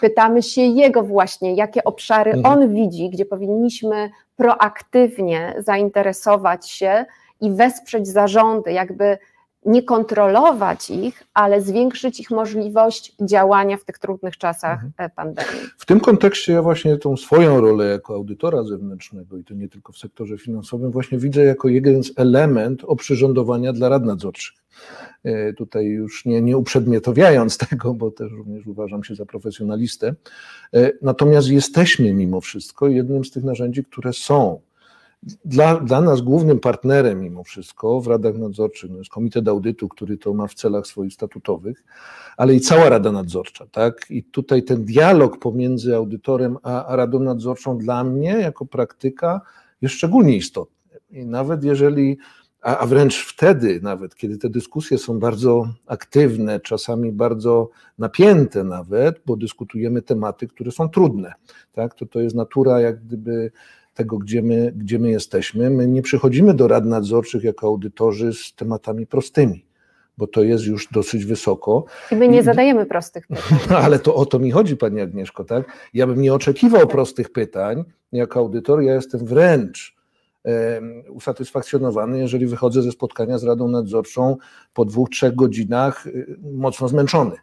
Pytamy 0.00 0.42
się 0.42 0.62
jego 0.62 1.02
właśnie, 1.02 1.54
jakie 1.54 1.84
obszary 1.84 2.32
mhm. 2.32 2.58
on 2.58 2.74
widzi, 2.74 3.10
gdzie 3.10 3.24
powinniśmy 3.24 4.10
proaktywnie 4.36 5.54
zainteresować 5.58 6.70
się 6.70 7.04
i 7.40 7.52
wesprzeć 7.52 8.08
zarządy, 8.08 8.72
jakby 8.72 9.18
nie 9.68 9.82
kontrolować 9.82 10.90
ich, 10.90 11.22
ale 11.34 11.60
zwiększyć 11.60 12.20
ich 12.20 12.30
możliwość 12.30 13.14
działania 13.20 13.76
w 13.76 13.84
tych 13.84 13.98
trudnych 13.98 14.36
czasach 14.36 14.84
mhm. 14.84 14.92
E, 14.96 15.10
pandemii. 15.10 15.60
W 15.78 15.86
tym 15.86 16.00
kontekście 16.00 16.52
ja 16.52 16.62
właśnie 16.62 16.96
tą 16.96 17.16
swoją 17.16 17.60
rolę 17.60 17.86
jako 17.86 18.14
audytora 18.14 18.64
zewnętrznego 18.64 19.38
i 19.38 19.44
to 19.44 19.54
nie 19.54 19.68
tylko 19.68 19.92
w 19.92 19.98
sektorze 19.98 20.38
finansowym 20.38 20.90
właśnie 20.90 21.18
widzę 21.18 21.44
jako 21.44 21.68
jeden 21.68 22.04
z 22.04 22.12
element 22.16 22.84
oprzyrządowania 22.84 23.72
dla 23.72 23.88
rad 23.88 24.04
nadzorczych. 24.04 24.58
E, 25.24 25.52
tutaj 25.52 25.86
już 25.86 26.24
nie, 26.24 26.42
nie 26.42 26.56
uprzedmiotowiając 26.56 27.58
tego, 27.68 27.94
bo 27.94 28.10
też 28.10 28.32
również 28.32 28.66
uważam 28.66 29.04
się 29.04 29.14
za 29.14 29.26
profesjonalistę. 29.26 30.14
E, 30.74 30.92
natomiast 31.02 31.48
jesteśmy 31.48 32.14
mimo 32.14 32.40
wszystko 32.40 32.88
jednym 32.88 33.24
z 33.24 33.30
tych 33.30 33.44
narzędzi, 33.44 33.84
które 33.84 34.12
są 34.12 34.60
dla, 35.22 35.80
dla 35.80 36.00
nas 36.00 36.20
głównym 36.20 36.60
partnerem 36.60 37.20
mimo 37.20 37.44
wszystko 37.44 38.00
w 38.00 38.06
radach 38.06 38.38
nadzorczych 38.38 38.90
no 38.90 38.98
jest 38.98 39.10
Komitet 39.10 39.48
Audytu, 39.48 39.88
który 39.88 40.18
to 40.18 40.34
ma 40.34 40.46
w 40.46 40.54
celach 40.54 40.86
swoich 40.86 41.12
statutowych, 41.12 41.84
ale 42.36 42.54
i 42.54 42.60
cała 42.60 42.88
Rada 42.88 43.12
Nadzorcza, 43.12 43.66
tak? 43.66 44.06
I 44.10 44.24
tutaj 44.24 44.62
ten 44.62 44.84
dialog 44.84 45.38
pomiędzy 45.38 45.96
audytorem 45.96 46.56
a, 46.62 46.86
a 46.86 46.96
Radą 46.96 47.20
Nadzorczą 47.20 47.78
dla 47.78 48.04
mnie 48.04 48.30
jako 48.30 48.66
praktyka 48.66 49.40
jest 49.82 49.94
szczególnie 49.94 50.36
istotny. 50.36 50.98
I 51.10 51.26
nawet 51.26 51.64
jeżeli, 51.64 52.18
a, 52.60 52.86
wręcz 52.86 53.16
wtedy 53.16 53.80
nawet, 53.82 54.14
kiedy 54.14 54.38
te 54.38 54.50
dyskusje 54.50 54.98
są 54.98 55.18
bardzo 55.18 55.68
aktywne, 55.86 56.60
czasami 56.60 57.12
bardzo 57.12 57.70
napięte 57.98 58.64
nawet, 58.64 59.20
bo 59.26 59.36
dyskutujemy 59.36 60.02
tematy, 60.02 60.48
które 60.48 60.70
są 60.70 60.88
trudne, 60.88 61.32
tak? 61.72 61.94
To, 61.94 62.06
to 62.06 62.20
jest 62.20 62.36
natura 62.36 62.80
jak 62.80 63.04
gdyby 63.04 63.50
tego, 63.98 64.18
gdzie 64.18 64.42
my, 64.42 64.72
gdzie 64.76 64.98
my 64.98 65.10
jesteśmy. 65.10 65.70
My 65.70 65.86
nie 65.86 66.02
przychodzimy 66.02 66.54
do 66.54 66.68
rad 66.68 66.84
nadzorczych 66.84 67.44
jako 67.44 67.66
audytorzy 67.66 68.32
z 68.32 68.54
tematami 68.54 69.06
prostymi, 69.06 69.64
bo 70.18 70.26
to 70.26 70.42
jest 70.42 70.64
już 70.64 70.88
dosyć 70.92 71.24
wysoko. 71.24 71.84
I 72.12 72.16
my 72.16 72.28
nie 72.28 72.42
zadajemy 72.42 72.86
prostych 72.86 73.26
pytań. 73.28 73.58
No, 73.70 73.78
ale 73.78 73.98
to 73.98 74.14
o 74.14 74.26
to 74.26 74.38
mi 74.38 74.50
chodzi, 74.50 74.76
Pani 74.76 75.00
Agnieszko, 75.00 75.44
tak? 75.44 75.72
Ja 75.94 76.06
bym 76.06 76.22
nie 76.22 76.34
oczekiwał 76.34 76.86
prostych 76.86 77.32
pytań 77.32 77.84
jako 78.12 78.40
audytor, 78.40 78.82
ja 78.82 78.94
jestem 78.94 79.26
wręcz 79.26 79.98
usatysfakcjonowany, 81.08 82.18
jeżeli 82.18 82.46
wychodzę 82.46 82.82
ze 82.82 82.92
spotkania 82.92 83.38
z 83.38 83.44
Radą 83.44 83.68
Nadzorczą 83.68 84.36
po 84.74 84.84
dwóch, 84.84 85.08
trzech 85.08 85.34
godzinach 85.34 86.06
y, 86.06 86.36
mocno 86.52 86.88
zmęczony, 86.88 87.36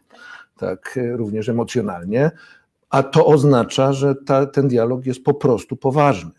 tak, 0.58 0.98
również 1.12 1.48
emocjonalnie, 1.48 2.30
a 2.90 3.02
to 3.02 3.26
oznacza, 3.26 3.92
że 3.92 4.14
ta, 4.14 4.46
ten 4.46 4.68
dialog 4.68 5.06
jest 5.06 5.24
po 5.24 5.34
prostu 5.34 5.76
poważny. 5.76 6.30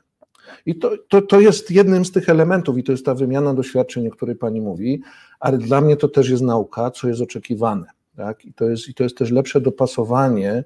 I 0.66 0.76
to, 0.76 0.92
to, 1.10 1.22
to 1.22 1.40
jest 1.40 1.72
jednym 1.72 2.06
z 2.06 2.12
tych 2.12 2.30
elementów, 2.30 2.78
i 2.78 2.84
to 2.84 2.92
jest 2.92 3.06
ta 3.06 3.16
wymiana 3.16 3.54
doświadczeń, 3.54 4.08
o 4.08 4.12
której 4.12 4.36
Pani 4.36 4.62
mówi, 4.62 5.02
ale 5.40 5.58
dla 5.58 5.82
mnie 5.82 5.98
to 5.98 6.08
też 6.08 6.30
jest 6.30 6.44
nauka, 6.44 6.92
co 6.92 7.08
jest 7.08 7.22
oczekiwane. 7.22 7.86
Tak? 8.16 8.46
I, 8.46 8.54
to 8.54 8.66
jest, 8.66 8.90
I 8.90 8.94
to 8.94 9.04
jest 9.04 9.18
też 9.18 9.32
lepsze 9.32 9.62
dopasowanie 9.62 10.64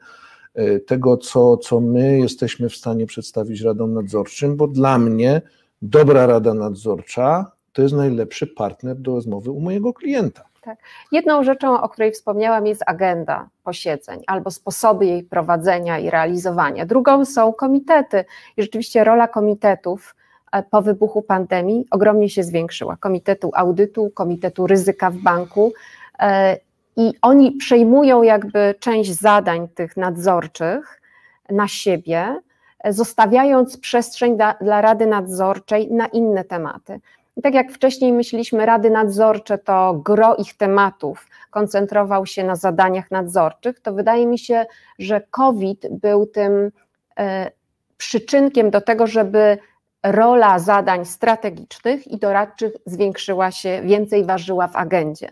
e, 0.54 0.80
tego, 0.80 1.18
co, 1.18 1.58
co 1.58 1.80
my 1.80 2.20
jesteśmy 2.20 2.70
w 2.70 2.76
stanie 2.76 3.06
przedstawić 3.06 3.62
radom 3.62 3.94
nadzorczym, 3.94 4.56
bo 4.56 4.68
dla 4.68 4.98
mnie 4.98 5.42
dobra 5.82 6.26
rada 6.26 6.54
nadzorcza 6.54 7.52
to 7.74 7.82
jest 7.82 7.96
najlepszy 7.96 8.48
partner 8.48 8.98
do 8.98 9.16
rozmowy 9.16 9.52
u 9.52 9.60
mojego 9.60 9.94
klienta. 9.94 10.51
Tak. 10.62 10.80
Jedną 11.12 11.44
rzeczą, 11.44 11.82
o 11.82 11.90
której 11.90 12.12
wspomniałam, 12.12 12.68
jest 12.68 12.84
agenda 12.86 13.50
posiedzeń 13.64 14.24
albo 14.28 14.52
sposoby 14.52 15.06
jej 15.06 15.24
prowadzenia 15.24 16.00
i 16.00 16.10
realizowania. 16.10 16.86
Drugą 16.86 17.26
są 17.26 17.54
komitety. 17.54 18.26
I 18.58 18.62
rzeczywiście 18.62 19.04
rola 19.04 19.28
komitetów 19.28 20.16
e, 20.52 20.64
po 20.64 20.82
wybuchu 20.82 21.22
pandemii 21.22 21.88
ogromnie 21.92 22.30
się 22.30 22.44
zwiększyła. 22.44 22.98
Komitetu 22.98 23.52
audytu, 23.54 24.10
komitetu 24.10 24.68
ryzyka 24.68 25.10
w 25.12 25.18
banku. 25.18 25.74
E, 26.20 26.58
I 26.98 27.14
oni 27.22 27.52
przejmują 27.52 28.24
jakby 28.24 28.76
część 28.80 29.12
zadań 29.12 29.68
tych 29.68 29.98
nadzorczych 29.98 31.02
na 31.50 31.68
siebie, 31.68 32.40
e, 32.80 32.94
zostawiając 32.94 33.78
przestrzeń 33.78 34.36
dla, 34.36 34.56
dla 34.62 34.82
Rady 34.82 35.06
Nadzorczej 35.06 35.92
na 35.92 36.08
inne 36.08 36.44
tematy. 36.44 37.00
I 37.42 37.44
tak 37.44 37.54
jak 37.54 37.72
wcześniej 37.72 38.14
myśleliśmy, 38.14 38.66
rady 38.66 38.90
nadzorcze 38.90 39.58
to 39.58 39.94
gro 39.94 40.36
ich 40.36 40.58
tematów 40.58 41.28
koncentrował 41.50 42.26
się 42.26 42.44
na 42.44 42.56
zadaniach 42.56 43.12
nadzorczych, 43.12 43.80
to 43.80 43.94
wydaje 43.94 44.28
mi 44.28 44.40
się, 44.40 44.66
że 45.00 45.22
COVID 45.32 45.88
był 45.92 46.26
tym 46.26 46.72
e, 47.20 47.52
przyczynkiem 47.98 48.70
do 48.70 48.82
tego, 48.82 49.08
żeby 49.08 49.58
rola 50.04 50.60
zadań 50.60 51.06
strategicznych 51.06 52.08
i 52.08 52.18
doradczych 52.18 52.74
zwiększyła 52.86 53.52
się, 53.52 53.82
więcej 53.84 54.26
ważyła 54.26 54.68
w 54.68 54.76
agendzie. 54.76 55.30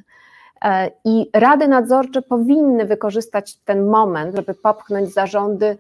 E, 0.66 0.92
I 1.06 1.30
rady 1.34 1.68
nadzorcze 1.68 2.22
powinny 2.22 2.86
wykorzystać 2.86 3.56
ten 3.56 3.86
moment, 3.86 4.36
żeby 4.36 4.54
popchnąć 4.54 5.14
zarządy 5.14 5.78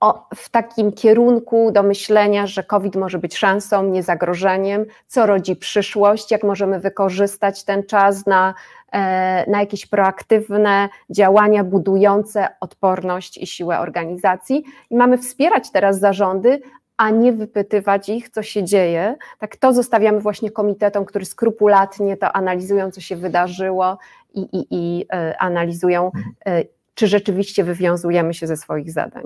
o, 0.00 0.28
w 0.34 0.48
takim 0.48 0.92
kierunku 0.92 1.72
do 1.72 1.82
myślenia, 1.82 2.46
że 2.46 2.62
COVID 2.62 2.96
może 2.96 3.18
być 3.18 3.36
szansą, 3.36 3.84
nie 3.84 4.02
zagrożeniem, 4.02 4.84
co 5.06 5.26
rodzi 5.26 5.56
przyszłość, 5.56 6.30
jak 6.30 6.42
możemy 6.42 6.80
wykorzystać 6.80 7.64
ten 7.64 7.86
czas 7.86 8.26
na, 8.26 8.54
e, 8.92 9.50
na 9.50 9.60
jakieś 9.60 9.86
proaktywne 9.86 10.88
działania 11.10 11.64
budujące 11.64 12.48
odporność 12.60 13.38
i 13.38 13.46
siłę 13.46 13.80
organizacji. 13.80 14.64
I 14.90 14.96
mamy 14.96 15.18
wspierać 15.18 15.70
teraz 15.70 15.98
zarządy, 15.98 16.60
a 16.96 17.10
nie 17.10 17.32
wypytywać 17.32 18.08
ich, 18.08 18.28
co 18.28 18.42
się 18.42 18.64
dzieje. 18.64 19.16
Tak 19.38 19.56
to 19.56 19.72
zostawiamy 19.72 20.20
właśnie 20.20 20.50
komitetom, 20.50 21.04
które 21.04 21.24
skrupulatnie 21.24 22.16
to 22.16 22.32
analizują, 22.32 22.90
co 22.90 23.00
się 23.00 23.16
wydarzyło 23.16 23.98
i, 24.34 24.40
i, 24.40 24.66
i 24.70 25.06
e, 25.12 25.38
analizują, 25.38 26.10
e, 26.46 26.64
czy 27.00 27.06
rzeczywiście 27.06 27.64
wywiązujemy 27.64 28.34
się 28.34 28.46
ze 28.46 28.56
swoich 28.56 28.92
zadań. 28.92 29.24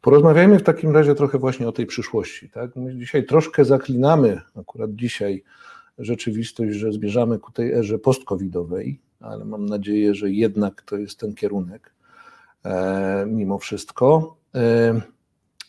Porozmawiajmy 0.00 0.58
w 0.58 0.62
takim 0.62 0.94
razie 0.94 1.14
trochę 1.14 1.38
właśnie 1.38 1.68
o 1.68 1.72
tej 1.72 1.86
przyszłości. 1.86 2.50
Tak? 2.50 2.76
My 2.76 2.96
dzisiaj 2.96 3.26
troszkę 3.26 3.64
zaklinamy, 3.64 4.40
akurat 4.56 4.94
dzisiaj, 4.94 5.44
rzeczywistość, 5.98 6.76
że 6.76 6.92
zmierzamy 6.92 7.38
ku 7.38 7.52
tej 7.52 7.72
erze 7.72 7.98
post-covidowej, 7.98 8.98
ale 9.20 9.44
mam 9.44 9.66
nadzieję, 9.66 10.14
że 10.14 10.30
jednak 10.30 10.82
to 10.82 10.96
jest 10.96 11.20
ten 11.20 11.34
kierunek 11.34 11.92
e, 12.64 13.26
mimo 13.26 13.58
wszystko. 13.58 14.36
E, 14.54 15.00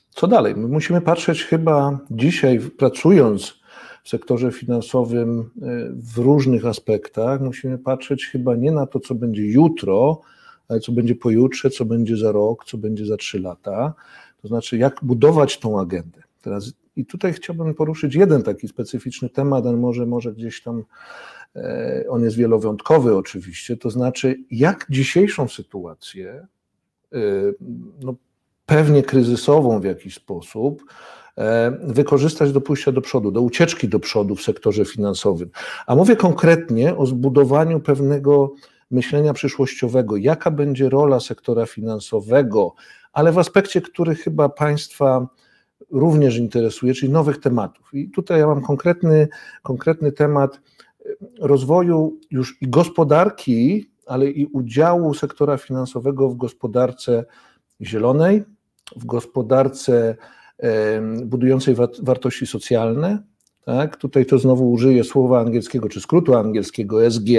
co 0.09 0.27
dalej? 0.27 0.55
My 0.55 0.67
musimy 0.67 1.01
patrzeć 1.01 1.43
chyba 1.43 1.99
dzisiaj, 2.11 2.59
pracując 2.59 3.59
w 4.03 4.09
sektorze 4.09 4.51
finansowym 4.51 5.39
e, 5.39 5.45
w 5.93 6.17
różnych 6.17 6.65
aspektach, 6.65 7.41
musimy 7.41 7.77
patrzeć 7.77 8.25
chyba 8.25 8.55
nie 8.55 8.71
na 8.71 8.85
to, 8.85 8.99
co 8.99 9.15
będzie 9.15 9.47
jutro, 9.47 10.21
ale 10.69 10.79
co 10.79 10.91
będzie 10.91 11.15
pojutrze, 11.15 11.69
co 11.69 11.85
będzie 11.85 12.17
za 12.17 12.31
rok, 12.31 12.65
co 12.65 12.77
będzie 12.77 13.05
za 13.05 13.17
trzy 13.17 13.39
lata. 13.39 13.93
To 14.41 14.47
znaczy, 14.47 14.77
jak 14.77 14.99
budować 15.01 15.59
tą 15.59 15.79
agendę. 15.79 16.21
Teraz, 16.41 16.73
I 16.95 17.05
tutaj 17.05 17.33
chciałbym 17.33 17.73
poruszyć 17.73 18.15
jeden 18.15 18.43
taki 18.43 18.67
specyficzny 18.67 19.29
temat, 19.29 19.65
ale 19.65 19.77
może, 19.77 20.05
może 20.05 20.33
gdzieś 20.33 20.63
tam 20.63 20.83
e, 21.55 22.05
on 22.09 22.23
jest 22.23 22.37
wielowątkowy 22.37 23.15
oczywiście, 23.15 23.77
to 23.77 23.89
znaczy, 23.89 24.35
jak 24.51 24.85
dzisiejszą 24.89 25.47
sytuację, 25.47 26.47
e, 27.13 27.19
no, 28.01 28.15
pewnie 28.65 29.03
kryzysową 29.03 29.79
w 29.79 29.83
jakiś 29.83 30.15
sposób, 30.15 30.83
e, 31.37 31.77
wykorzystać 31.83 32.51
do 32.51 32.61
pójścia 32.61 32.91
do 32.91 33.01
przodu, 33.01 33.31
do 33.31 33.41
ucieczki 33.41 33.87
do 33.87 33.99
przodu 33.99 34.35
w 34.35 34.41
sektorze 34.41 34.85
finansowym. 34.85 35.49
A 35.87 35.95
mówię 35.95 36.15
konkretnie 36.15 36.95
o 36.95 37.05
zbudowaniu 37.05 37.79
pewnego 37.79 38.53
myślenia 38.91 39.33
przyszłościowego, 39.33 40.17
jaka 40.17 40.51
będzie 40.51 40.89
rola 40.89 41.19
sektora 41.19 41.65
finansowego, 41.65 42.73
ale 43.13 43.31
w 43.31 43.37
aspekcie, 43.37 43.81
który 43.81 44.15
chyba 44.15 44.49
Państwa 44.49 45.27
również 45.91 46.37
interesuje, 46.37 46.93
czyli 46.93 47.11
nowych 47.11 47.37
tematów. 47.37 47.93
I 47.93 48.09
tutaj 48.09 48.39
ja 48.39 48.47
mam 48.47 48.61
konkretny, 48.61 49.27
konkretny 49.63 50.11
temat 50.11 50.61
rozwoju 51.39 52.19
już 52.31 52.61
i 52.61 52.69
gospodarki, 52.69 53.91
ale 54.05 54.29
i 54.29 54.45
udziału 54.45 55.13
sektora 55.13 55.57
finansowego 55.57 56.29
w 56.29 56.35
gospodarce 56.35 57.25
zielonej, 57.81 58.43
w 58.95 59.05
gospodarce 59.05 60.15
budującej 61.25 61.75
wartości 62.01 62.47
socjalne. 62.47 63.23
Tak? 63.65 63.97
Tutaj 63.97 64.25
to 64.25 64.39
znowu 64.39 64.71
użyję 64.71 65.03
słowa 65.03 65.39
angielskiego, 65.39 65.89
czy 65.89 66.01
skrótu 66.01 66.35
angielskiego 66.35 67.11
SG, 67.11 67.29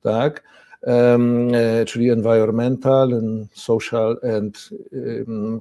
tak? 0.00 0.42
E, 0.86 1.84
czyli 1.84 2.10
Environmental, 2.10 3.14
and 3.14 3.48
Social 3.54 4.20
and 4.36 4.70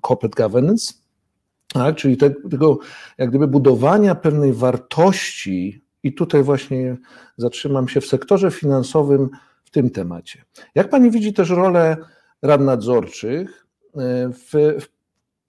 Corporate 0.02 0.44
Governance, 0.44 0.94
tak? 1.74 1.96
czyli 1.96 2.18
tego 2.18 2.80
jak 3.18 3.30
gdyby 3.30 3.48
budowania 3.48 4.16
pewnej 4.16 4.54
wartości 4.54 5.84
i 6.04 6.14
tutaj 6.14 6.44
właśnie 6.44 6.98
zatrzymam 7.38 7.88
się 7.88 8.02
w 8.02 8.06
sektorze 8.06 8.52
finansowym 8.52 9.30
w 9.64 9.70
tym 9.70 9.90
temacie. 9.90 10.44
Jak 10.76 10.90
Pani 10.90 11.12
widzi 11.12 11.34
też 11.34 11.50
rolę 11.50 11.98
rad 12.42 12.62
nadzorczych 12.62 13.68
e, 13.96 14.30
w, 14.30 14.52
w 14.82 14.88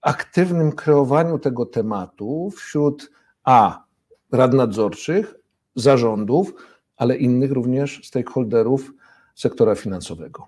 aktywnym 0.02 0.72
kreowaniu 0.72 1.38
tego 1.38 1.66
tematu 1.66 2.50
wśród 2.56 3.10
A 3.44 3.84
rad 4.32 4.52
nadzorczych, 4.54 5.34
zarządów, 5.76 6.54
ale 6.96 7.16
innych 7.16 7.52
również 7.52 8.00
stakeholderów 8.04 8.92
sektora 9.34 9.74
finansowego. 9.74 10.46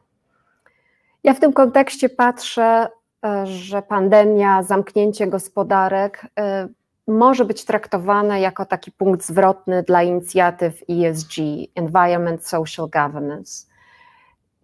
Ja 1.24 1.34
w 1.34 1.40
tym 1.40 1.52
kontekście 1.52 2.08
patrzę, 2.08 2.88
e, 3.24 3.46
że 3.46 3.82
pandemia, 3.82 4.62
zamknięcie 4.62 5.26
gospodarek 5.26 6.26
e, 6.38 6.68
może 7.06 7.44
być 7.44 7.64
traktowane 7.64 8.40
jako 8.40 8.66
taki 8.66 8.92
punkt 8.92 9.26
zwrotny 9.26 9.82
dla 9.82 10.02
inicjatyw 10.02 10.82
ESG, 10.90 11.34
Environment 11.74 12.46
Social 12.46 12.88
Governance. 12.88 13.66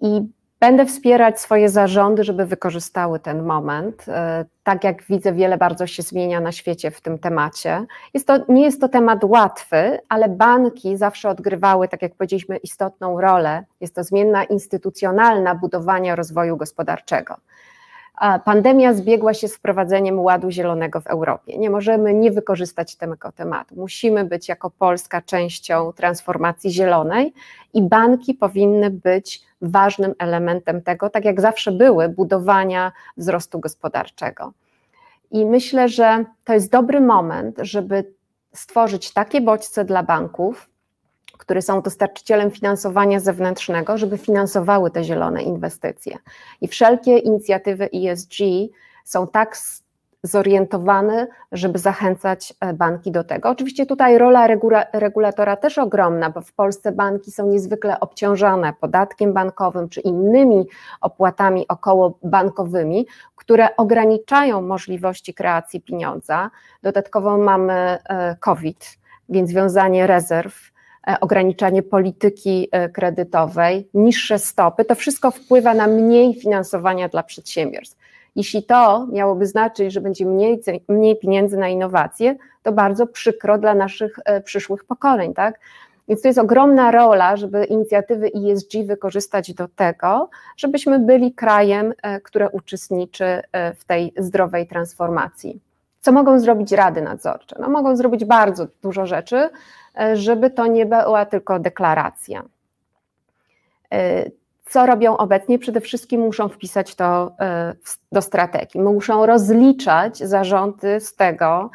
I 0.00 0.22
Będę 0.62 0.86
wspierać 0.86 1.40
swoje 1.40 1.68
zarządy, 1.68 2.24
żeby 2.24 2.46
wykorzystały 2.46 3.18
ten 3.18 3.42
moment. 3.42 4.04
E, 4.08 4.44
tak 4.62 4.84
jak 4.84 5.02
widzę, 5.02 5.32
wiele 5.32 5.58
bardzo 5.58 5.86
się 5.86 6.02
zmienia 6.02 6.40
na 6.40 6.52
świecie 6.52 6.90
w 6.90 7.00
tym 7.00 7.18
temacie. 7.18 7.86
Jest 8.14 8.26
to, 8.26 8.38
nie 8.48 8.62
jest 8.62 8.80
to 8.80 8.88
temat 8.88 9.24
łatwy, 9.24 9.98
ale 10.08 10.28
banki 10.28 10.96
zawsze 10.96 11.28
odgrywały, 11.28 11.88
tak 11.88 12.02
jak 12.02 12.14
powiedzieliśmy, 12.14 12.56
istotną 12.56 13.20
rolę. 13.20 13.64
Jest 13.80 13.94
to 13.94 14.04
zmienna 14.04 14.44
instytucjonalna 14.44 15.54
budowania 15.54 16.16
rozwoju 16.16 16.56
gospodarczego. 16.56 17.36
Pandemia 18.44 18.94
zbiegła 18.94 19.34
się 19.34 19.48
z 19.48 19.56
wprowadzeniem 19.56 20.20
ładu 20.20 20.50
zielonego 20.50 21.00
w 21.00 21.06
Europie. 21.06 21.58
Nie 21.58 21.70
możemy 21.70 22.14
nie 22.14 22.30
wykorzystać 22.30 22.96
tego 22.96 23.32
tematu. 23.32 23.74
Musimy 23.76 24.24
być 24.24 24.48
jako 24.48 24.70
Polska 24.70 25.22
częścią 25.22 25.92
transformacji 25.92 26.70
zielonej 26.70 27.32
i 27.74 27.82
banki 27.82 28.34
powinny 28.34 28.90
być 28.90 29.42
ważnym 29.62 30.14
elementem 30.18 30.82
tego, 30.82 31.10
tak 31.10 31.24
jak 31.24 31.40
zawsze 31.40 31.72
były, 31.72 32.08
budowania 32.08 32.92
wzrostu 33.16 33.60
gospodarczego. 33.60 34.52
I 35.30 35.46
myślę, 35.46 35.88
że 35.88 36.24
to 36.44 36.52
jest 36.52 36.70
dobry 36.70 37.00
moment, 37.00 37.56
żeby 37.60 38.04
stworzyć 38.52 39.12
takie 39.12 39.40
bodźce 39.40 39.84
dla 39.84 40.02
banków, 40.02 40.68
które 41.42 41.62
są 41.62 41.82
dostarczycielem 41.82 42.50
finansowania 42.50 43.20
zewnętrznego, 43.20 43.98
żeby 43.98 44.18
finansowały 44.18 44.90
te 44.90 45.04
zielone 45.04 45.42
inwestycje. 45.42 46.18
I 46.60 46.68
wszelkie 46.68 47.18
inicjatywy 47.18 47.88
ESG 47.94 48.34
są 49.04 49.26
tak 49.26 49.56
zorientowane, 50.22 51.26
żeby 51.52 51.78
zachęcać 51.78 52.54
e, 52.60 52.72
banki 52.72 53.10
do 53.10 53.24
tego. 53.24 53.50
Oczywiście 53.50 53.86
tutaj 53.86 54.18
rola 54.18 54.46
regulatora 54.92 55.56
też 55.56 55.78
ogromna, 55.78 56.30
bo 56.30 56.40
w 56.40 56.52
Polsce 56.52 56.92
banki 56.92 57.30
są 57.30 57.46
niezwykle 57.46 58.00
obciążone 58.00 58.72
podatkiem 58.80 59.32
bankowym 59.32 59.88
czy 59.88 60.00
innymi 60.00 60.66
opłatami 61.00 61.68
okołobankowymi, 61.68 63.06
które 63.36 63.76
ograniczają 63.76 64.62
możliwości 64.62 65.34
kreacji 65.34 65.80
pieniądza. 65.80 66.50
Dodatkowo 66.82 67.38
mamy 67.38 67.72
e, 67.74 68.36
COVID, 68.40 68.98
więc 69.28 69.52
wiązanie 69.52 70.06
rezerw 70.06 70.71
ograniczanie 71.20 71.82
polityki 71.82 72.68
e, 72.72 72.88
kredytowej, 72.88 73.88
niższe 73.94 74.38
stopy, 74.38 74.84
to 74.84 74.94
wszystko 74.94 75.30
wpływa 75.30 75.74
na 75.74 75.86
mniej 75.86 76.34
finansowania 76.34 77.08
dla 77.08 77.22
przedsiębiorstw. 77.22 77.98
Jeśli 78.36 78.62
to 78.62 79.06
miałoby 79.06 79.46
znaczyć, 79.46 79.92
że 79.92 80.00
będzie 80.00 80.26
mniej, 80.26 80.60
mniej 80.88 81.18
pieniędzy 81.18 81.56
na 81.56 81.68
innowacje, 81.68 82.36
to 82.62 82.72
bardzo 82.72 83.06
przykro 83.06 83.58
dla 83.58 83.74
naszych 83.74 84.18
e, 84.24 84.40
przyszłych 84.40 84.84
pokoleń, 84.84 85.34
tak? 85.34 85.60
Więc 86.08 86.22
to 86.22 86.28
jest 86.28 86.38
ogromna 86.38 86.90
rola, 86.90 87.36
żeby 87.36 87.64
inicjatywy 87.64 88.30
ESG 88.34 88.72
wykorzystać 88.86 89.54
do 89.54 89.68
tego, 89.68 90.30
żebyśmy 90.56 90.98
byli 90.98 91.32
krajem, 91.32 91.94
które 92.22 92.50
uczestniczy 92.50 93.42
w 93.76 93.84
tej 93.84 94.12
zdrowej 94.16 94.66
transformacji. 94.66 95.60
Co 96.02 96.12
mogą 96.12 96.40
zrobić 96.40 96.72
rady 96.72 97.02
nadzorcze? 97.02 97.56
No, 97.60 97.68
mogą 97.68 97.96
zrobić 97.96 98.24
bardzo 98.24 98.66
dużo 98.82 99.06
rzeczy, 99.06 99.50
E, 100.00 100.16
żeby 100.16 100.50
to 100.50 100.66
nie 100.66 100.86
była 100.86 101.26
tylko 101.26 101.58
deklaracja. 101.58 102.42
E, 103.92 104.30
co 104.66 104.86
robią 104.86 105.16
obecnie? 105.16 105.58
Przede 105.58 105.80
wszystkim 105.80 106.20
muszą 106.20 106.48
wpisać 106.48 106.94
to 106.94 107.32
e, 107.40 107.74
do 108.12 108.22
strategii. 108.22 108.80
Muszą 108.80 109.26
rozliczać 109.26 110.18
zarządy 110.18 111.00
z 111.00 111.14
tego, 111.14 111.70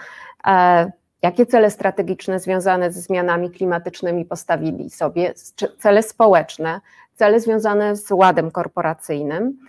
jakie 1.22 1.46
cele 1.46 1.72
strategiczne 1.72 2.40
związane 2.40 2.92
ze 2.92 3.02
zmianami 3.02 3.52
klimatycznymi 3.52 4.26
postawili 4.26 4.90
sobie, 4.90 5.34
cele 5.80 6.04
społeczne, 6.04 6.82
cele 7.16 7.40
związane 7.40 7.96
z 7.96 8.12
ładem 8.12 8.52
korporacyjnym. 8.52 9.60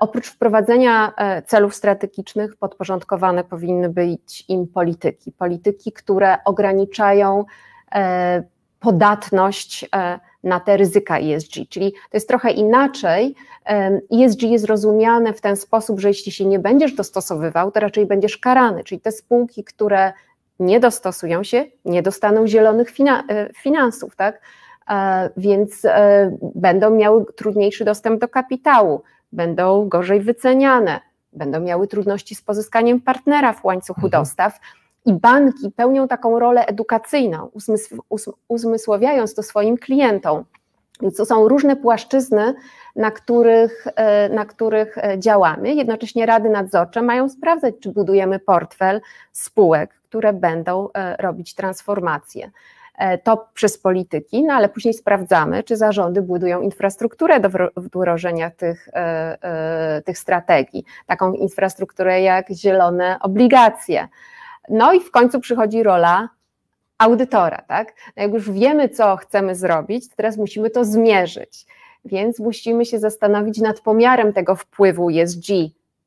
Oprócz 0.00 0.28
wprowadzenia 0.28 1.12
celów 1.46 1.74
strategicznych, 1.74 2.56
podporządkowane 2.56 3.44
powinny 3.44 3.88
być 3.88 4.44
im 4.48 4.66
polityki. 4.66 5.32
Polityki, 5.32 5.92
które 5.92 6.38
ograniczają 6.44 7.44
E, 7.94 8.42
podatność 8.80 9.88
e, 9.94 10.20
na 10.44 10.60
te 10.60 10.76
ryzyka 10.76 11.18
ESG, 11.18 11.52
czyli 11.68 11.92
to 11.92 12.16
jest 12.16 12.28
trochę 12.28 12.50
inaczej. 12.50 13.34
ESG 14.12 14.42
jest 14.42 14.64
rozumiane 14.64 15.32
w 15.32 15.40
ten 15.40 15.56
sposób, 15.56 16.00
że 16.00 16.08
jeśli 16.08 16.32
się 16.32 16.44
nie 16.44 16.58
będziesz 16.58 16.94
dostosowywał, 16.94 17.70
to 17.70 17.80
raczej 17.80 18.06
będziesz 18.06 18.38
karany, 18.38 18.84
czyli 18.84 19.00
te 19.00 19.12
spółki, 19.12 19.64
które 19.64 20.12
nie 20.60 20.80
dostosują 20.80 21.42
się, 21.42 21.64
nie 21.84 22.02
dostaną 22.02 22.46
zielonych 22.46 22.88
e, 23.00 23.50
finansów, 23.54 24.16
tak? 24.16 24.40
Więc 25.36 25.82
będą 26.54 26.90
miały 26.90 27.24
trudniejszy 27.36 27.84
dostęp 27.84 28.20
do 28.20 28.28
kapitału, 28.28 29.02
będą 29.32 29.88
gorzej 29.88 30.20
wyceniane, 30.20 31.00
będą 31.32 31.60
miały 31.60 31.86
trudności 31.86 32.34
z 32.34 32.42
pozyskaniem 32.42 33.00
partnera 33.00 33.52
w 33.52 33.64
łańcuchu 33.64 34.06
mhm. 34.06 34.10
dostaw 34.10 34.60
i 35.06 35.12
banki 35.12 35.70
pełnią 35.70 36.08
taką 36.08 36.38
rolę 36.38 36.66
edukacyjną, 36.66 37.50
uzmysławiając 38.48 39.34
to 39.34 39.42
swoim 39.42 39.76
klientom, 39.76 40.44
Więc 41.02 41.16
to 41.16 41.26
są 41.26 41.48
różne 41.48 41.76
płaszczyzny, 41.76 42.54
na 42.96 43.10
których, 43.10 43.86
e, 43.96 44.28
na 44.28 44.44
których 44.44 44.98
e, 44.98 45.18
działamy. 45.18 45.74
Jednocześnie 45.74 46.26
rady 46.26 46.48
nadzorcze 46.48 47.02
mają 47.02 47.28
sprawdzać, 47.28 47.74
czy 47.80 47.92
budujemy 47.92 48.38
portfel 48.38 49.00
spółek, 49.32 50.00
które 50.08 50.32
będą 50.32 50.88
robić 51.18 51.54
transformację. 51.54 52.50
To 53.24 53.48
przez 53.54 53.78
polityki, 53.78 54.44
no 54.44 54.54
ale 54.54 54.68
później 54.68 54.94
sprawdzamy, 54.94 55.62
czy 55.62 55.76
zarządy 55.76 56.22
budują 56.22 56.60
infrastrukturę 56.60 57.40
do 57.40 57.48
wdrożenia 57.76 58.50
tych, 58.50 58.88
tych 60.04 60.18
strategii. 60.18 60.84
Taką 61.06 61.32
infrastrukturę 61.32 62.20
jak 62.20 62.50
zielone 62.50 63.16
obligacje. 63.20 64.08
No 64.68 64.92
i 64.92 65.00
w 65.00 65.10
końcu 65.10 65.40
przychodzi 65.40 65.82
rola 65.82 66.28
audytora, 66.98 67.62
tak? 67.68 67.92
No 68.16 68.22
jak 68.22 68.32
już 68.32 68.50
wiemy, 68.50 68.88
co 68.88 69.16
chcemy 69.16 69.54
zrobić, 69.54 70.08
to 70.08 70.16
teraz 70.16 70.36
musimy 70.36 70.70
to 70.70 70.84
zmierzyć. 70.84 71.66
Więc 72.04 72.38
musimy 72.38 72.84
się 72.84 72.98
zastanowić 72.98 73.60
nad 73.60 73.80
pomiarem 73.80 74.32
tego 74.32 74.56
wpływu 74.56 75.10
ESG 75.10 75.46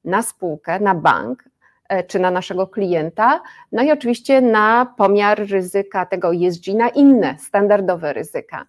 na 0.06 0.22
spółkę, 0.22 0.80
na 0.80 0.96
bank 0.96 1.44
e, 1.44 1.50
czy 2.08 2.20
na 2.20 2.32
naszego 2.32 2.68
klienta, 2.68 3.42
no 3.72 3.84
i 3.84 3.92
oczywiście 3.92 4.42
na 4.42 4.94
pomiar 4.98 5.48
ryzyka 5.50 6.06
tego 6.06 6.32
ESG 6.36 6.68
na 6.68 6.90
inne 6.90 7.36
standardowe 7.40 8.14
ryzyka. 8.14 8.66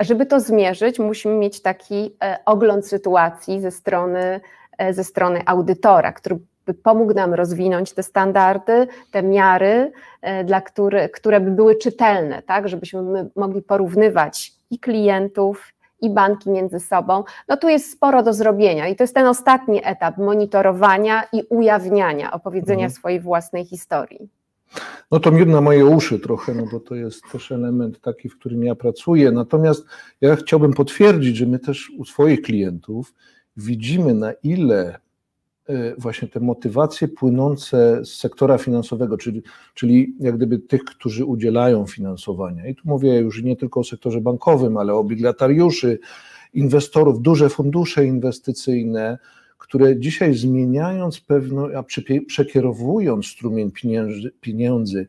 Żeby 0.00 0.26
to 0.26 0.40
zmierzyć, 0.40 0.98
musimy 0.98 1.34
mieć 1.34 1.62
taki 1.62 2.16
e, 2.24 2.38
ogląd 2.44 2.86
sytuacji 2.86 3.60
ze 3.60 3.70
strony, 3.70 4.40
e, 4.78 4.94
ze 4.94 5.04
strony 5.04 5.42
audytora, 5.46 6.12
który 6.12 6.38
by 6.66 6.74
pomógł 6.74 7.14
nam 7.14 7.34
rozwinąć 7.34 7.92
te 7.92 8.02
standardy, 8.02 8.86
te 9.10 9.22
miary, 9.22 9.92
e, 10.22 10.44
dla 10.44 10.60
który, 10.60 11.08
które 11.08 11.40
by 11.40 11.50
były 11.50 11.76
czytelne, 11.76 12.42
tak, 12.42 12.68
żebyśmy 12.68 13.30
mogli 13.36 13.62
porównywać 13.62 14.52
i 14.70 14.78
klientów, 14.78 15.72
i 16.00 16.10
banki 16.10 16.50
między 16.50 16.80
sobą. 16.80 17.24
No 17.48 17.56
tu 17.56 17.68
jest 17.68 17.92
sporo 17.92 18.22
do 18.22 18.32
zrobienia 18.32 18.88
i 18.88 18.96
to 18.96 19.04
jest 19.04 19.14
ten 19.14 19.26
ostatni 19.26 19.80
etap 19.84 20.18
monitorowania 20.18 21.24
i 21.32 21.42
ujawniania, 21.48 22.32
opowiedzenia 22.32 22.84
mhm. 22.84 22.90
swojej 22.90 23.20
własnej 23.20 23.64
historii. 23.64 24.28
No 25.10 25.20
to 25.20 25.30
miód 25.30 25.48
na 25.48 25.60
moje 25.60 25.86
uszy 25.86 26.18
trochę, 26.18 26.54
no 26.54 26.66
bo 26.72 26.80
to 26.80 26.94
jest 26.94 27.22
też 27.32 27.52
element 27.52 28.00
taki, 28.00 28.28
w 28.28 28.38
którym 28.38 28.64
ja 28.64 28.74
pracuję. 28.74 29.32
Natomiast 29.32 29.86
ja 30.20 30.36
chciałbym 30.36 30.72
potwierdzić, 30.72 31.36
że 31.36 31.46
my 31.46 31.58
też 31.58 31.90
u 31.98 32.04
swoich 32.04 32.42
klientów 32.42 33.14
widzimy, 33.56 34.14
na 34.14 34.32
ile 34.32 34.98
właśnie 35.98 36.28
te 36.28 36.40
motywacje 36.40 37.08
płynące 37.08 38.04
z 38.04 38.14
sektora 38.14 38.58
finansowego, 38.58 39.18
czyli, 39.18 39.42
czyli 39.74 40.14
jak 40.20 40.36
gdyby 40.36 40.58
tych, 40.58 40.84
którzy 40.84 41.24
udzielają 41.24 41.86
finansowania. 41.86 42.66
I 42.66 42.74
tu 42.74 42.82
mówię 42.84 43.18
już 43.18 43.42
nie 43.42 43.56
tylko 43.56 43.80
o 43.80 43.84
sektorze 43.84 44.20
bankowym, 44.20 44.76
ale 44.76 44.94
o 44.94 44.98
obligatariuszy, 44.98 45.98
inwestorów, 46.54 47.22
duże 47.22 47.48
fundusze 47.48 48.06
inwestycyjne, 48.06 49.18
które 49.58 50.00
dzisiaj 50.00 50.34
zmieniając 50.34 51.20
pewno, 51.20 51.68
a 51.76 51.82
przekierowując 52.26 53.26
strumień 53.26 53.70
pieniędzy, 53.70 54.32
pieniędzy 54.40 55.08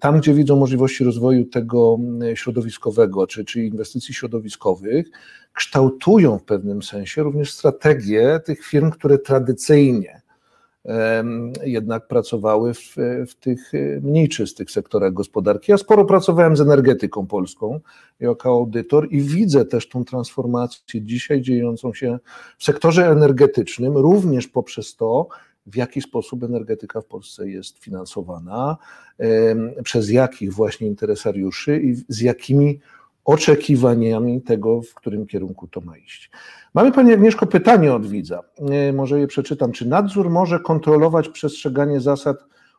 tam, 0.00 0.20
gdzie 0.20 0.34
widzą 0.34 0.56
możliwości 0.56 1.04
rozwoju 1.04 1.44
tego 1.44 1.98
środowiskowego, 2.34 3.26
czy, 3.26 3.44
czy 3.44 3.62
inwestycji 3.62 4.14
środowiskowych, 4.14 5.06
kształtują 5.52 6.38
w 6.38 6.44
pewnym 6.44 6.82
sensie 6.82 7.22
również 7.22 7.52
strategię 7.52 8.40
tych 8.44 8.64
firm, 8.64 8.90
które 8.90 9.18
tradycyjnie 9.18 10.22
jednak 11.64 12.08
pracowały 12.08 12.74
w, 12.74 12.94
w, 13.28 13.34
tych 13.34 13.72
mniej 14.02 14.28
czystych 14.28 14.70
sektorach 14.70 15.12
gospodarki. 15.12 15.72
Ja 15.72 15.78
sporo 15.78 16.04
pracowałem 16.04 16.56
z 16.56 16.60
energetyką 16.60 17.26
polską 17.26 17.80
jako 18.20 18.48
audytor 18.48 19.08
i 19.10 19.20
widzę 19.20 19.64
też 19.64 19.88
tą 19.88 20.04
transformację 20.04 21.02
dzisiaj 21.02 21.40
dziejącą 21.40 21.94
się 21.94 22.18
w 22.58 22.64
sektorze 22.64 23.10
energetycznym, 23.10 23.96
również 23.96 24.48
poprzez 24.48 24.96
to, 24.96 25.28
w 25.66 25.76
jaki 25.76 26.00
sposób 26.00 26.42
energetyka 26.42 27.00
w 27.00 27.06
Polsce 27.06 27.48
jest 27.50 27.78
finansowana, 27.78 28.76
przez 29.84 30.10
jakich 30.10 30.52
właśnie 30.52 30.86
interesariuszy 30.86 31.80
i 31.80 31.94
z 32.08 32.20
jakimi 32.20 32.80
oczekiwaniami 33.24 34.42
tego, 34.42 34.82
w 34.82 34.94
którym 34.94 35.26
kierunku 35.26 35.68
to 35.68 35.80
ma 35.80 35.96
iść. 35.96 36.30
Mamy 36.74 36.92
Pani 36.92 37.12
Agnieszko 37.12 37.46
pytanie 37.46 37.94
od 37.94 38.06
widza, 38.06 38.42
e, 38.70 38.92
może 38.92 39.20
je 39.20 39.26
przeczytam. 39.26 39.72
Czy 39.72 39.88
nadzór 39.88 40.30
może 40.30 40.60
kontrolować 40.60 41.28
przestrzeganie 41.28 42.00
zasad 42.00 42.36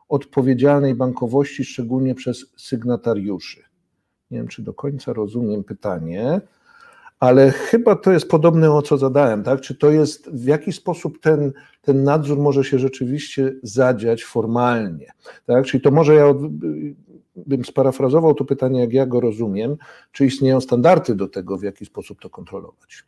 odpowiedzialnej 0.08 0.94
bankowości, 0.94 1.64
szczególnie 1.64 2.14
przez 2.14 2.46
sygnatariuszy? 2.56 3.64
Nie 4.30 4.38
wiem, 4.38 4.48
czy 4.48 4.62
do 4.62 4.74
końca 4.74 5.12
rozumiem 5.12 5.64
pytanie 5.64 6.40
ale 7.20 7.50
chyba 7.50 7.96
to 7.96 8.12
jest 8.12 8.28
podobne 8.28 8.72
o 8.72 8.82
co 8.82 8.98
zadałem, 8.98 9.42
tak? 9.42 9.60
Czy 9.60 9.74
to 9.74 9.90
jest, 9.90 10.30
w 10.30 10.46
jaki 10.46 10.72
sposób 10.72 11.20
ten, 11.20 11.52
ten 11.82 12.04
nadzór 12.04 12.38
może 12.38 12.64
się 12.64 12.78
rzeczywiście 12.78 13.52
zadziać 13.62 14.24
formalnie, 14.24 15.12
tak? 15.46 15.64
Czyli 15.64 15.82
to 15.82 15.90
może 15.90 16.14
ja 16.14 16.34
bym 17.36 17.64
sparafrazował 17.64 18.34
to 18.34 18.44
pytanie, 18.44 18.80
jak 18.80 18.92
ja 18.92 19.06
go 19.06 19.20
rozumiem, 19.20 19.76
czy 20.12 20.26
istnieją 20.26 20.60
standardy 20.60 21.14
do 21.14 21.28
tego, 21.28 21.58
w 21.58 21.62
jaki 21.62 21.84
sposób 21.84 22.20
to 22.20 22.30
kontrolować? 22.30 23.04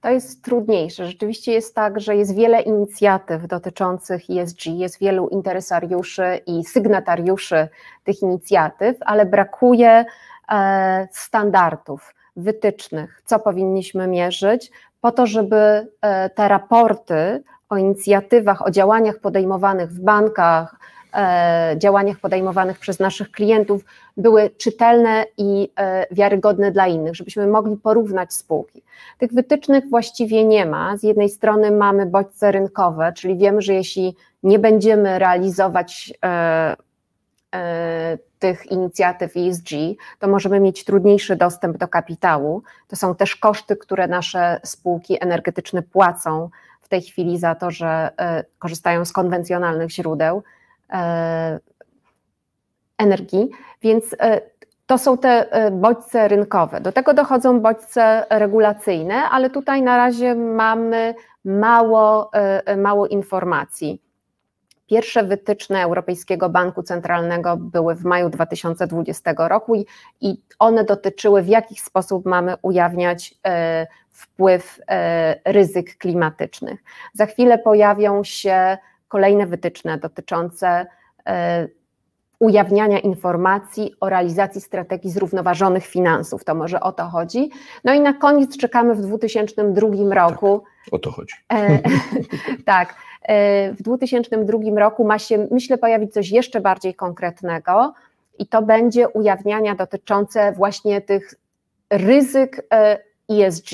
To 0.00 0.10
jest 0.10 0.42
trudniejsze. 0.42 1.06
Rzeczywiście 1.06 1.52
jest 1.52 1.74
tak, 1.74 2.00
że 2.00 2.16
jest 2.16 2.34
wiele 2.34 2.60
inicjatyw 2.62 3.46
dotyczących 3.46 4.22
ESG, 4.30 4.66
jest 4.66 4.98
wielu 4.98 5.28
interesariuszy 5.28 6.40
i 6.46 6.64
sygnatariuszy 6.64 7.68
tych 8.04 8.22
inicjatyw, 8.22 8.96
ale 9.00 9.26
brakuje 9.26 10.04
e, 10.52 11.08
standardów 11.12 12.14
wytycznych, 12.36 13.22
co 13.26 13.38
powinniśmy 13.38 14.06
mierzyć, 14.06 14.70
po 15.00 15.12
to, 15.12 15.26
żeby 15.26 15.56
e, 16.00 16.30
te 16.30 16.48
raporty 16.48 17.42
o 17.68 17.76
inicjatywach, 17.76 18.66
o 18.66 18.70
działaniach 18.70 19.18
podejmowanych 19.18 19.90
w 19.90 20.00
bankach, 20.00 20.76
e, 21.14 21.74
działaniach 21.78 22.18
podejmowanych 22.18 22.78
przez 22.78 23.00
naszych 23.00 23.30
klientów 23.30 23.84
były 24.16 24.50
czytelne 24.50 25.24
i 25.38 25.72
e, 25.76 26.06
wiarygodne 26.10 26.72
dla 26.72 26.86
innych, 26.86 27.14
żebyśmy 27.14 27.46
mogli 27.46 27.76
porównać 27.76 28.34
spółki. 28.34 28.82
Tych 29.18 29.32
wytycznych 29.32 29.88
właściwie 29.90 30.44
nie 30.44 30.66
ma. 30.66 30.96
Z 30.96 31.02
jednej 31.02 31.28
strony 31.28 31.70
mamy 31.70 32.06
bodźce 32.06 32.52
rynkowe, 32.52 33.12
czyli 33.16 33.36
wiemy, 33.36 33.62
że 33.62 33.74
jeśli 33.74 34.16
nie 34.42 34.58
będziemy 34.58 35.18
realizować 35.18 36.12
tych 38.38 38.66
inicjatyw 38.66 39.32
ESG, 39.36 39.68
to 40.18 40.28
możemy 40.28 40.60
mieć 40.60 40.84
trudniejszy 40.84 41.36
dostęp 41.36 41.76
do 41.76 41.88
kapitału. 41.88 42.62
To 42.88 42.96
są 42.96 43.14
też 43.14 43.36
koszty, 43.36 43.76
które 43.76 44.08
nasze 44.08 44.60
spółki 44.64 45.22
energetyczne 45.24 45.82
płacą 45.82 46.50
w 46.80 46.88
tej 46.88 47.02
chwili 47.02 47.38
za 47.38 47.54
to, 47.54 47.70
że 47.70 48.10
e, 48.18 48.44
korzystają 48.58 49.04
z 49.04 49.12
konwencjonalnych 49.12 49.90
źródeł 49.90 50.42
e, 50.92 51.58
energii, 52.98 53.50
więc 53.82 54.16
e, 54.18 54.40
to 54.86 54.98
są 54.98 55.18
te 55.18 55.46
bodźce 55.72 56.28
rynkowe. 56.28 56.80
Do 56.80 56.92
tego 56.92 57.14
dochodzą 57.14 57.60
bodźce 57.60 58.26
regulacyjne, 58.30 59.14
ale 59.14 59.50
tutaj 59.50 59.82
na 59.82 59.96
razie 59.96 60.34
mamy 60.34 61.14
mało, 61.44 62.30
mało 62.76 63.06
informacji. 63.06 64.02
Pierwsze 64.90 65.24
wytyczne 65.24 65.82
Europejskiego 65.82 66.48
Banku 66.48 66.82
Centralnego 66.82 67.56
były 67.56 67.94
w 67.94 68.04
maju 68.04 68.30
2020 68.30 69.34
roku 69.38 69.84
i, 70.20 70.36
one 70.58 70.84
dotyczyły, 70.84 71.42
w 71.42 71.48
jaki 71.48 71.76
sposób 71.76 72.26
mamy 72.26 72.54
ujawniać 72.62 73.34
e, 73.46 73.86
wpływ 74.10 74.80
e, 74.88 75.52
ryzyk 75.52 75.96
klimatycznych. 75.96 76.82
Za 77.14 77.26
chwilę 77.26 77.58
pojawią 77.58 78.24
się 78.24 78.78
kolejne 79.08 79.46
wytyczne 79.46 79.98
dotyczące 79.98 80.86
e, 81.26 81.68
ujawniania 82.40 82.98
informacji 82.98 83.94
o 84.00 84.08
realizacji 84.08 84.60
strategii 84.60 85.10
zrównoważonych 85.10 85.86
finansów. 85.86 86.44
To 86.44 86.54
może 86.54 86.80
o 86.80 86.92
to 86.92 87.04
chodzi. 87.04 87.50
No 87.84 87.94
i 87.94 88.00
na 88.00 88.12
koniec 88.12 88.56
czekamy 88.56 88.94
w 88.94 89.00
2002 89.00 90.14
roku. 90.14 90.62
Tak, 90.84 90.94
o 90.94 90.98
to 90.98 91.10
chodzi. 91.10 91.34
E, 91.52 91.78
tak. 92.64 92.94
E, 93.22 93.72
w 93.72 93.82
2002 93.82 94.58
roku 94.76 95.04
ma 95.04 95.18
się, 95.18 95.48
myślę, 95.50 95.78
pojawić 95.78 96.12
coś 96.12 96.30
jeszcze 96.30 96.60
bardziej 96.60 96.94
konkretnego 96.94 97.94
i 98.38 98.46
to 98.46 98.62
będzie 98.62 99.08
ujawniania 99.08 99.74
dotyczące 99.74 100.52
właśnie 100.52 101.00
tych 101.00 101.34
ryzyk 101.90 102.66
ESG. 103.30 103.70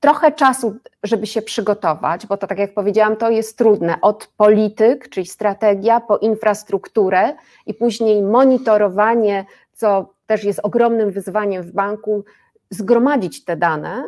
Trochę 0.00 0.32
czasu, 0.32 0.76
żeby 1.02 1.26
się 1.26 1.42
przygotować, 1.42 2.26
bo 2.26 2.36
to, 2.36 2.46
tak 2.46 2.58
jak 2.58 2.74
powiedziałam, 2.74 3.16
to 3.16 3.30
jest 3.30 3.58
trudne. 3.58 4.00
Od 4.00 4.26
polityk, 4.36 5.08
czyli 5.08 5.26
strategia, 5.26 6.00
po 6.00 6.18
infrastrukturę 6.18 7.36
i 7.66 7.74
później 7.74 8.22
monitorowanie, 8.22 9.44
co 9.72 10.14
też 10.26 10.44
jest 10.44 10.60
ogromnym 10.62 11.10
wyzwaniem 11.10 11.62
w 11.62 11.72
banku, 11.72 12.24
zgromadzić 12.70 13.44
te 13.44 13.56
dane, 13.56 14.04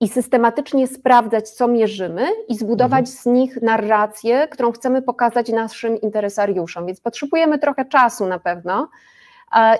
i 0.00 0.08
systematycznie 0.08 0.86
sprawdzać, 0.86 1.50
co 1.50 1.68
mierzymy 1.68 2.26
i 2.48 2.56
zbudować 2.56 3.06
mhm. 3.06 3.16
z 3.16 3.26
nich 3.26 3.62
narrację, 3.62 4.48
którą 4.48 4.72
chcemy 4.72 5.02
pokazać 5.02 5.48
naszym 5.48 6.00
interesariuszom. 6.00 6.86
Więc 6.86 7.00
potrzebujemy 7.00 7.58
trochę 7.58 7.84
czasu 7.84 8.26
na 8.26 8.38
pewno, 8.38 8.88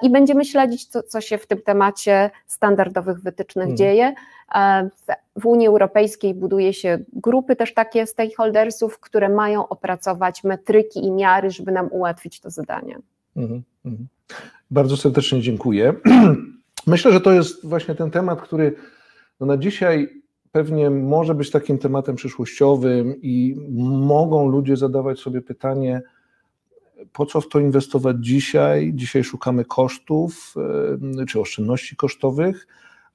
i 0.02 0.11
będziemy 0.11 0.44
śledzić, 0.44 0.87
co, 0.87 1.02
co 1.02 1.20
się 1.20 1.38
w 1.38 1.46
tym 1.46 1.62
temacie 1.62 2.31
standardowych 2.46 3.20
wytycznych 3.20 3.62
Mhm. 3.64 3.76
dzieje. 3.76 4.14
E, 4.54 4.88
w- 4.88 5.40
W 5.42 5.46
Unii 5.46 5.66
Europejskiej 5.66 6.35
buduje 6.35 6.72
się 6.74 6.98
grupy 7.12 7.57
też 7.57 7.74
takie 7.74 8.07
stakeholdersów, 8.07 9.00
które 9.00 9.28
mają 9.28 9.68
opracować 9.68 10.44
metryki 10.44 11.04
i 11.04 11.11
miary, 11.11 11.50
żeby 11.50 11.72
nam 11.72 11.88
ułatwić 11.92 12.40
to 12.40 12.50
zadanie. 12.50 12.98
Mhm, 13.37 13.62
mhm. 13.85 14.09
Bardzo 14.70 14.96
serdecznie 14.96 15.40
dziękuję. 15.40 15.94
Myślę, 16.87 17.12
że 17.12 17.20
to 17.20 17.33
jest 17.33 17.66
właśnie 17.66 17.94
ten 17.94 18.11
temat, 18.11 18.42
który 18.42 18.74
no 19.40 19.46
na 19.46 19.57
dzisiaj 19.57 20.22
pewnie 20.52 20.90
może 20.90 21.35
być 21.35 21.50
takim 21.50 21.78
tematem 21.78 22.16
przyszłościowym 22.16 23.14
i 23.22 23.57
mogą 23.88 24.48
ludzie 24.48 24.76
zadawać 24.76 25.18
sobie 25.20 25.42
pytanie, 25.42 26.02
po 27.13 27.27
co 27.27 27.41
w 27.41 27.49
to 27.49 27.61
inwestować 27.61 28.17
dzisiaj? 28.21 28.93
Dzisiaj 28.95 29.25
szukamy 29.25 29.65
kosztów 29.65 30.55
e, 31.21 31.27
czy 31.27 31.41
oszczędności 31.41 31.97
kosztowych, 31.97 32.67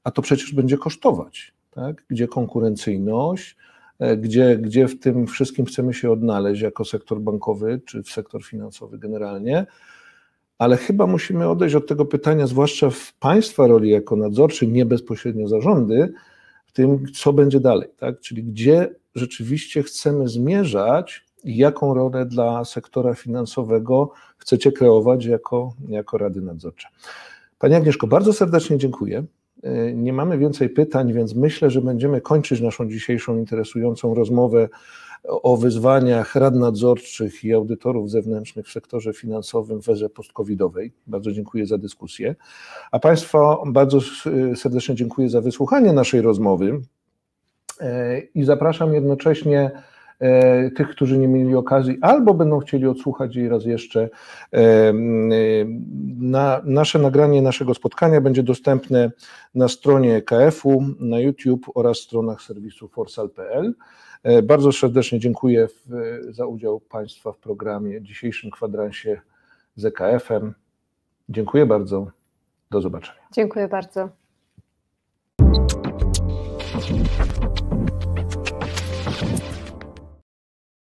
a 0.03 0.11
to 0.11 0.21
przecież 0.21 0.53
będzie 0.53 0.77
kosztować. 0.77 1.53
Tak? 1.71 2.03
Gdzie 2.09 2.27
konkurencyjność, 2.27 3.57
e, 3.99 4.17
gdzie, 4.17 4.57
gdzie 4.57 4.87
w 4.87 4.99
tym 4.99 5.27
wszystkim 5.27 5.65
chcemy 5.65 5.93
się 5.93 6.11
odnaleźć 6.11 6.61
jako 6.61 6.85
sektor 6.85 7.21
bankowy 7.21 7.81
czy 7.85 8.03
w 8.03 8.09
sektor 8.09 8.43
finansowy 8.43 8.97
generalnie 8.97 9.65
ale 10.57 10.77
chyba 10.77 11.07
musimy 11.07 11.49
odejść 11.49 11.75
od 11.75 11.87
tego 11.87 12.05
pytania, 12.05 12.47
zwłaszcza 12.47 12.89
w 12.89 13.13
Państwa 13.13 13.67
roli 13.67 13.89
jako 13.89 14.15
nadzorczy, 14.15 14.67
nie 14.67 14.85
bezpośrednio 14.85 15.47
zarządy, 15.47 16.13
w 16.65 16.71
tym, 16.71 17.05
co 17.13 17.33
będzie 17.33 17.59
dalej, 17.59 17.89
tak? 17.97 18.19
czyli 18.19 18.43
gdzie 18.43 18.95
rzeczywiście 19.15 19.83
chcemy 19.83 20.27
zmierzać 20.29 21.25
jaką 21.43 21.93
rolę 21.93 22.25
dla 22.25 22.65
sektora 22.65 23.13
finansowego 23.13 24.11
chcecie 24.37 24.71
kreować 24.71 25.25
jako, 25.25 25.73
jako 25.89 26.17
Rady 26.17 26.41
Nadzorcze. 26.41 26.87
Pani 27.59 27.75
Agnieszko, 27.75 28.07
bardzo 28.07 28.33
serdecznie 28.33 28.77
dziękuję. 28.77 29.23
E, 29.63 29.93
Nie 29.93 30.13
mamy 30.13 30.37
więcej 30.37 30.69
pytań, 30.69 31.13
więc 31.13 31.35
myślę, 31.35 31.69
że 31.69 31.81
będziemy 31.81 32.21
kończyć 32.21 32.61
naszą 32.61 32.89
dzisiejszą 32.89 33.37
interesującą 33.37 34.13
rozmowę 34.13 34.69
o 35.27 35.57
wyzwaniach 35.57 36.35
rad 36.35 36.55
nadzorczych 36.55 37.43
i 37.43 37.53
audytorów 37.53 38.09
zewnętrznych 38.11 38.67
w 38.67 38.71
sektorze 38.71 39.13
finansowym 39.13 39.81
w 39.81 39.89
erze 39.89 40.09
post-covidowej. 40.09 40.91
Bardzo 41.07 41.31
dziękuję 41.31 41.65
za 41.67 41.77
dyskusję. 41.77 42.35
A 42.91 42.99
Państwa 42.99 43.57
bardzo 43.67 43.97
s- 43.97 44.29
serdecznie 44.61 44.95
dziękuję 44.95 45.29
za 45.29 45.41
wysłuchanie 45.41 45.93
naszej 45.93 46.21
rozmowy 46.21 46.81
E, 47.79 48.19
i 48.19 48.43
zapraszam 48.43 48.93
jednocześnie 48.93 49.59
e, 49.59 49.83
tych, 50.75 50.89
którzy 50.89 51.17
nie 51.17 51.27
mieli 51.27 51.55
okazji 51.55 51.97
albo 52.01 52.33
będą 52.33 52.59
chcieli 52.59 52.87
odsłuchać 52.87 53.35
jej 53.35 53.49
raz 53.49 53.65
jeszcze. 53.65 54.09
e, 54.53 54.57
e, 54.59 54.93
Na, 56.19 56.61
nasze 56.65 56.99
nagranie 56.99 57.41
naszego 57.41 57.73
spotkania 57.73 58.21
będzie 58.21 58.43
dostępne 58.43 59.11
na 59.55 59.67
stronie 59.67 60.21
KF-u, 60.21 60.83
na 60.99 61.19
YouTube 61.19 61.65
oraz 61.75 61.97
stronach 61.97 62.41
serwisu 62.41 62.87
forsal.pl. 62.87 63.73
E, 64.23 64.41
Bardzo 64.41 64.71
serdecznie 64.71 65.19
dziękuję 65.19 65.67
za 66.29 66.45
udział 66.45 66.79
Państwa 66.79 67.31
w 67.31 67.37
programie 67.37 68.01
dzisiejszym 68.01 68.51
kwadransie 68.51 69.21
z 69.75 69.85
EKF-em. 69.85 70.53
Dziękuję 71.29 71.65
bardzo. 71.65 72.07
Do 72.71 72.81
zobaczenia. 72.81 73.19
Dziękuję 73.31 73.67
bardzo. 73.67 74.22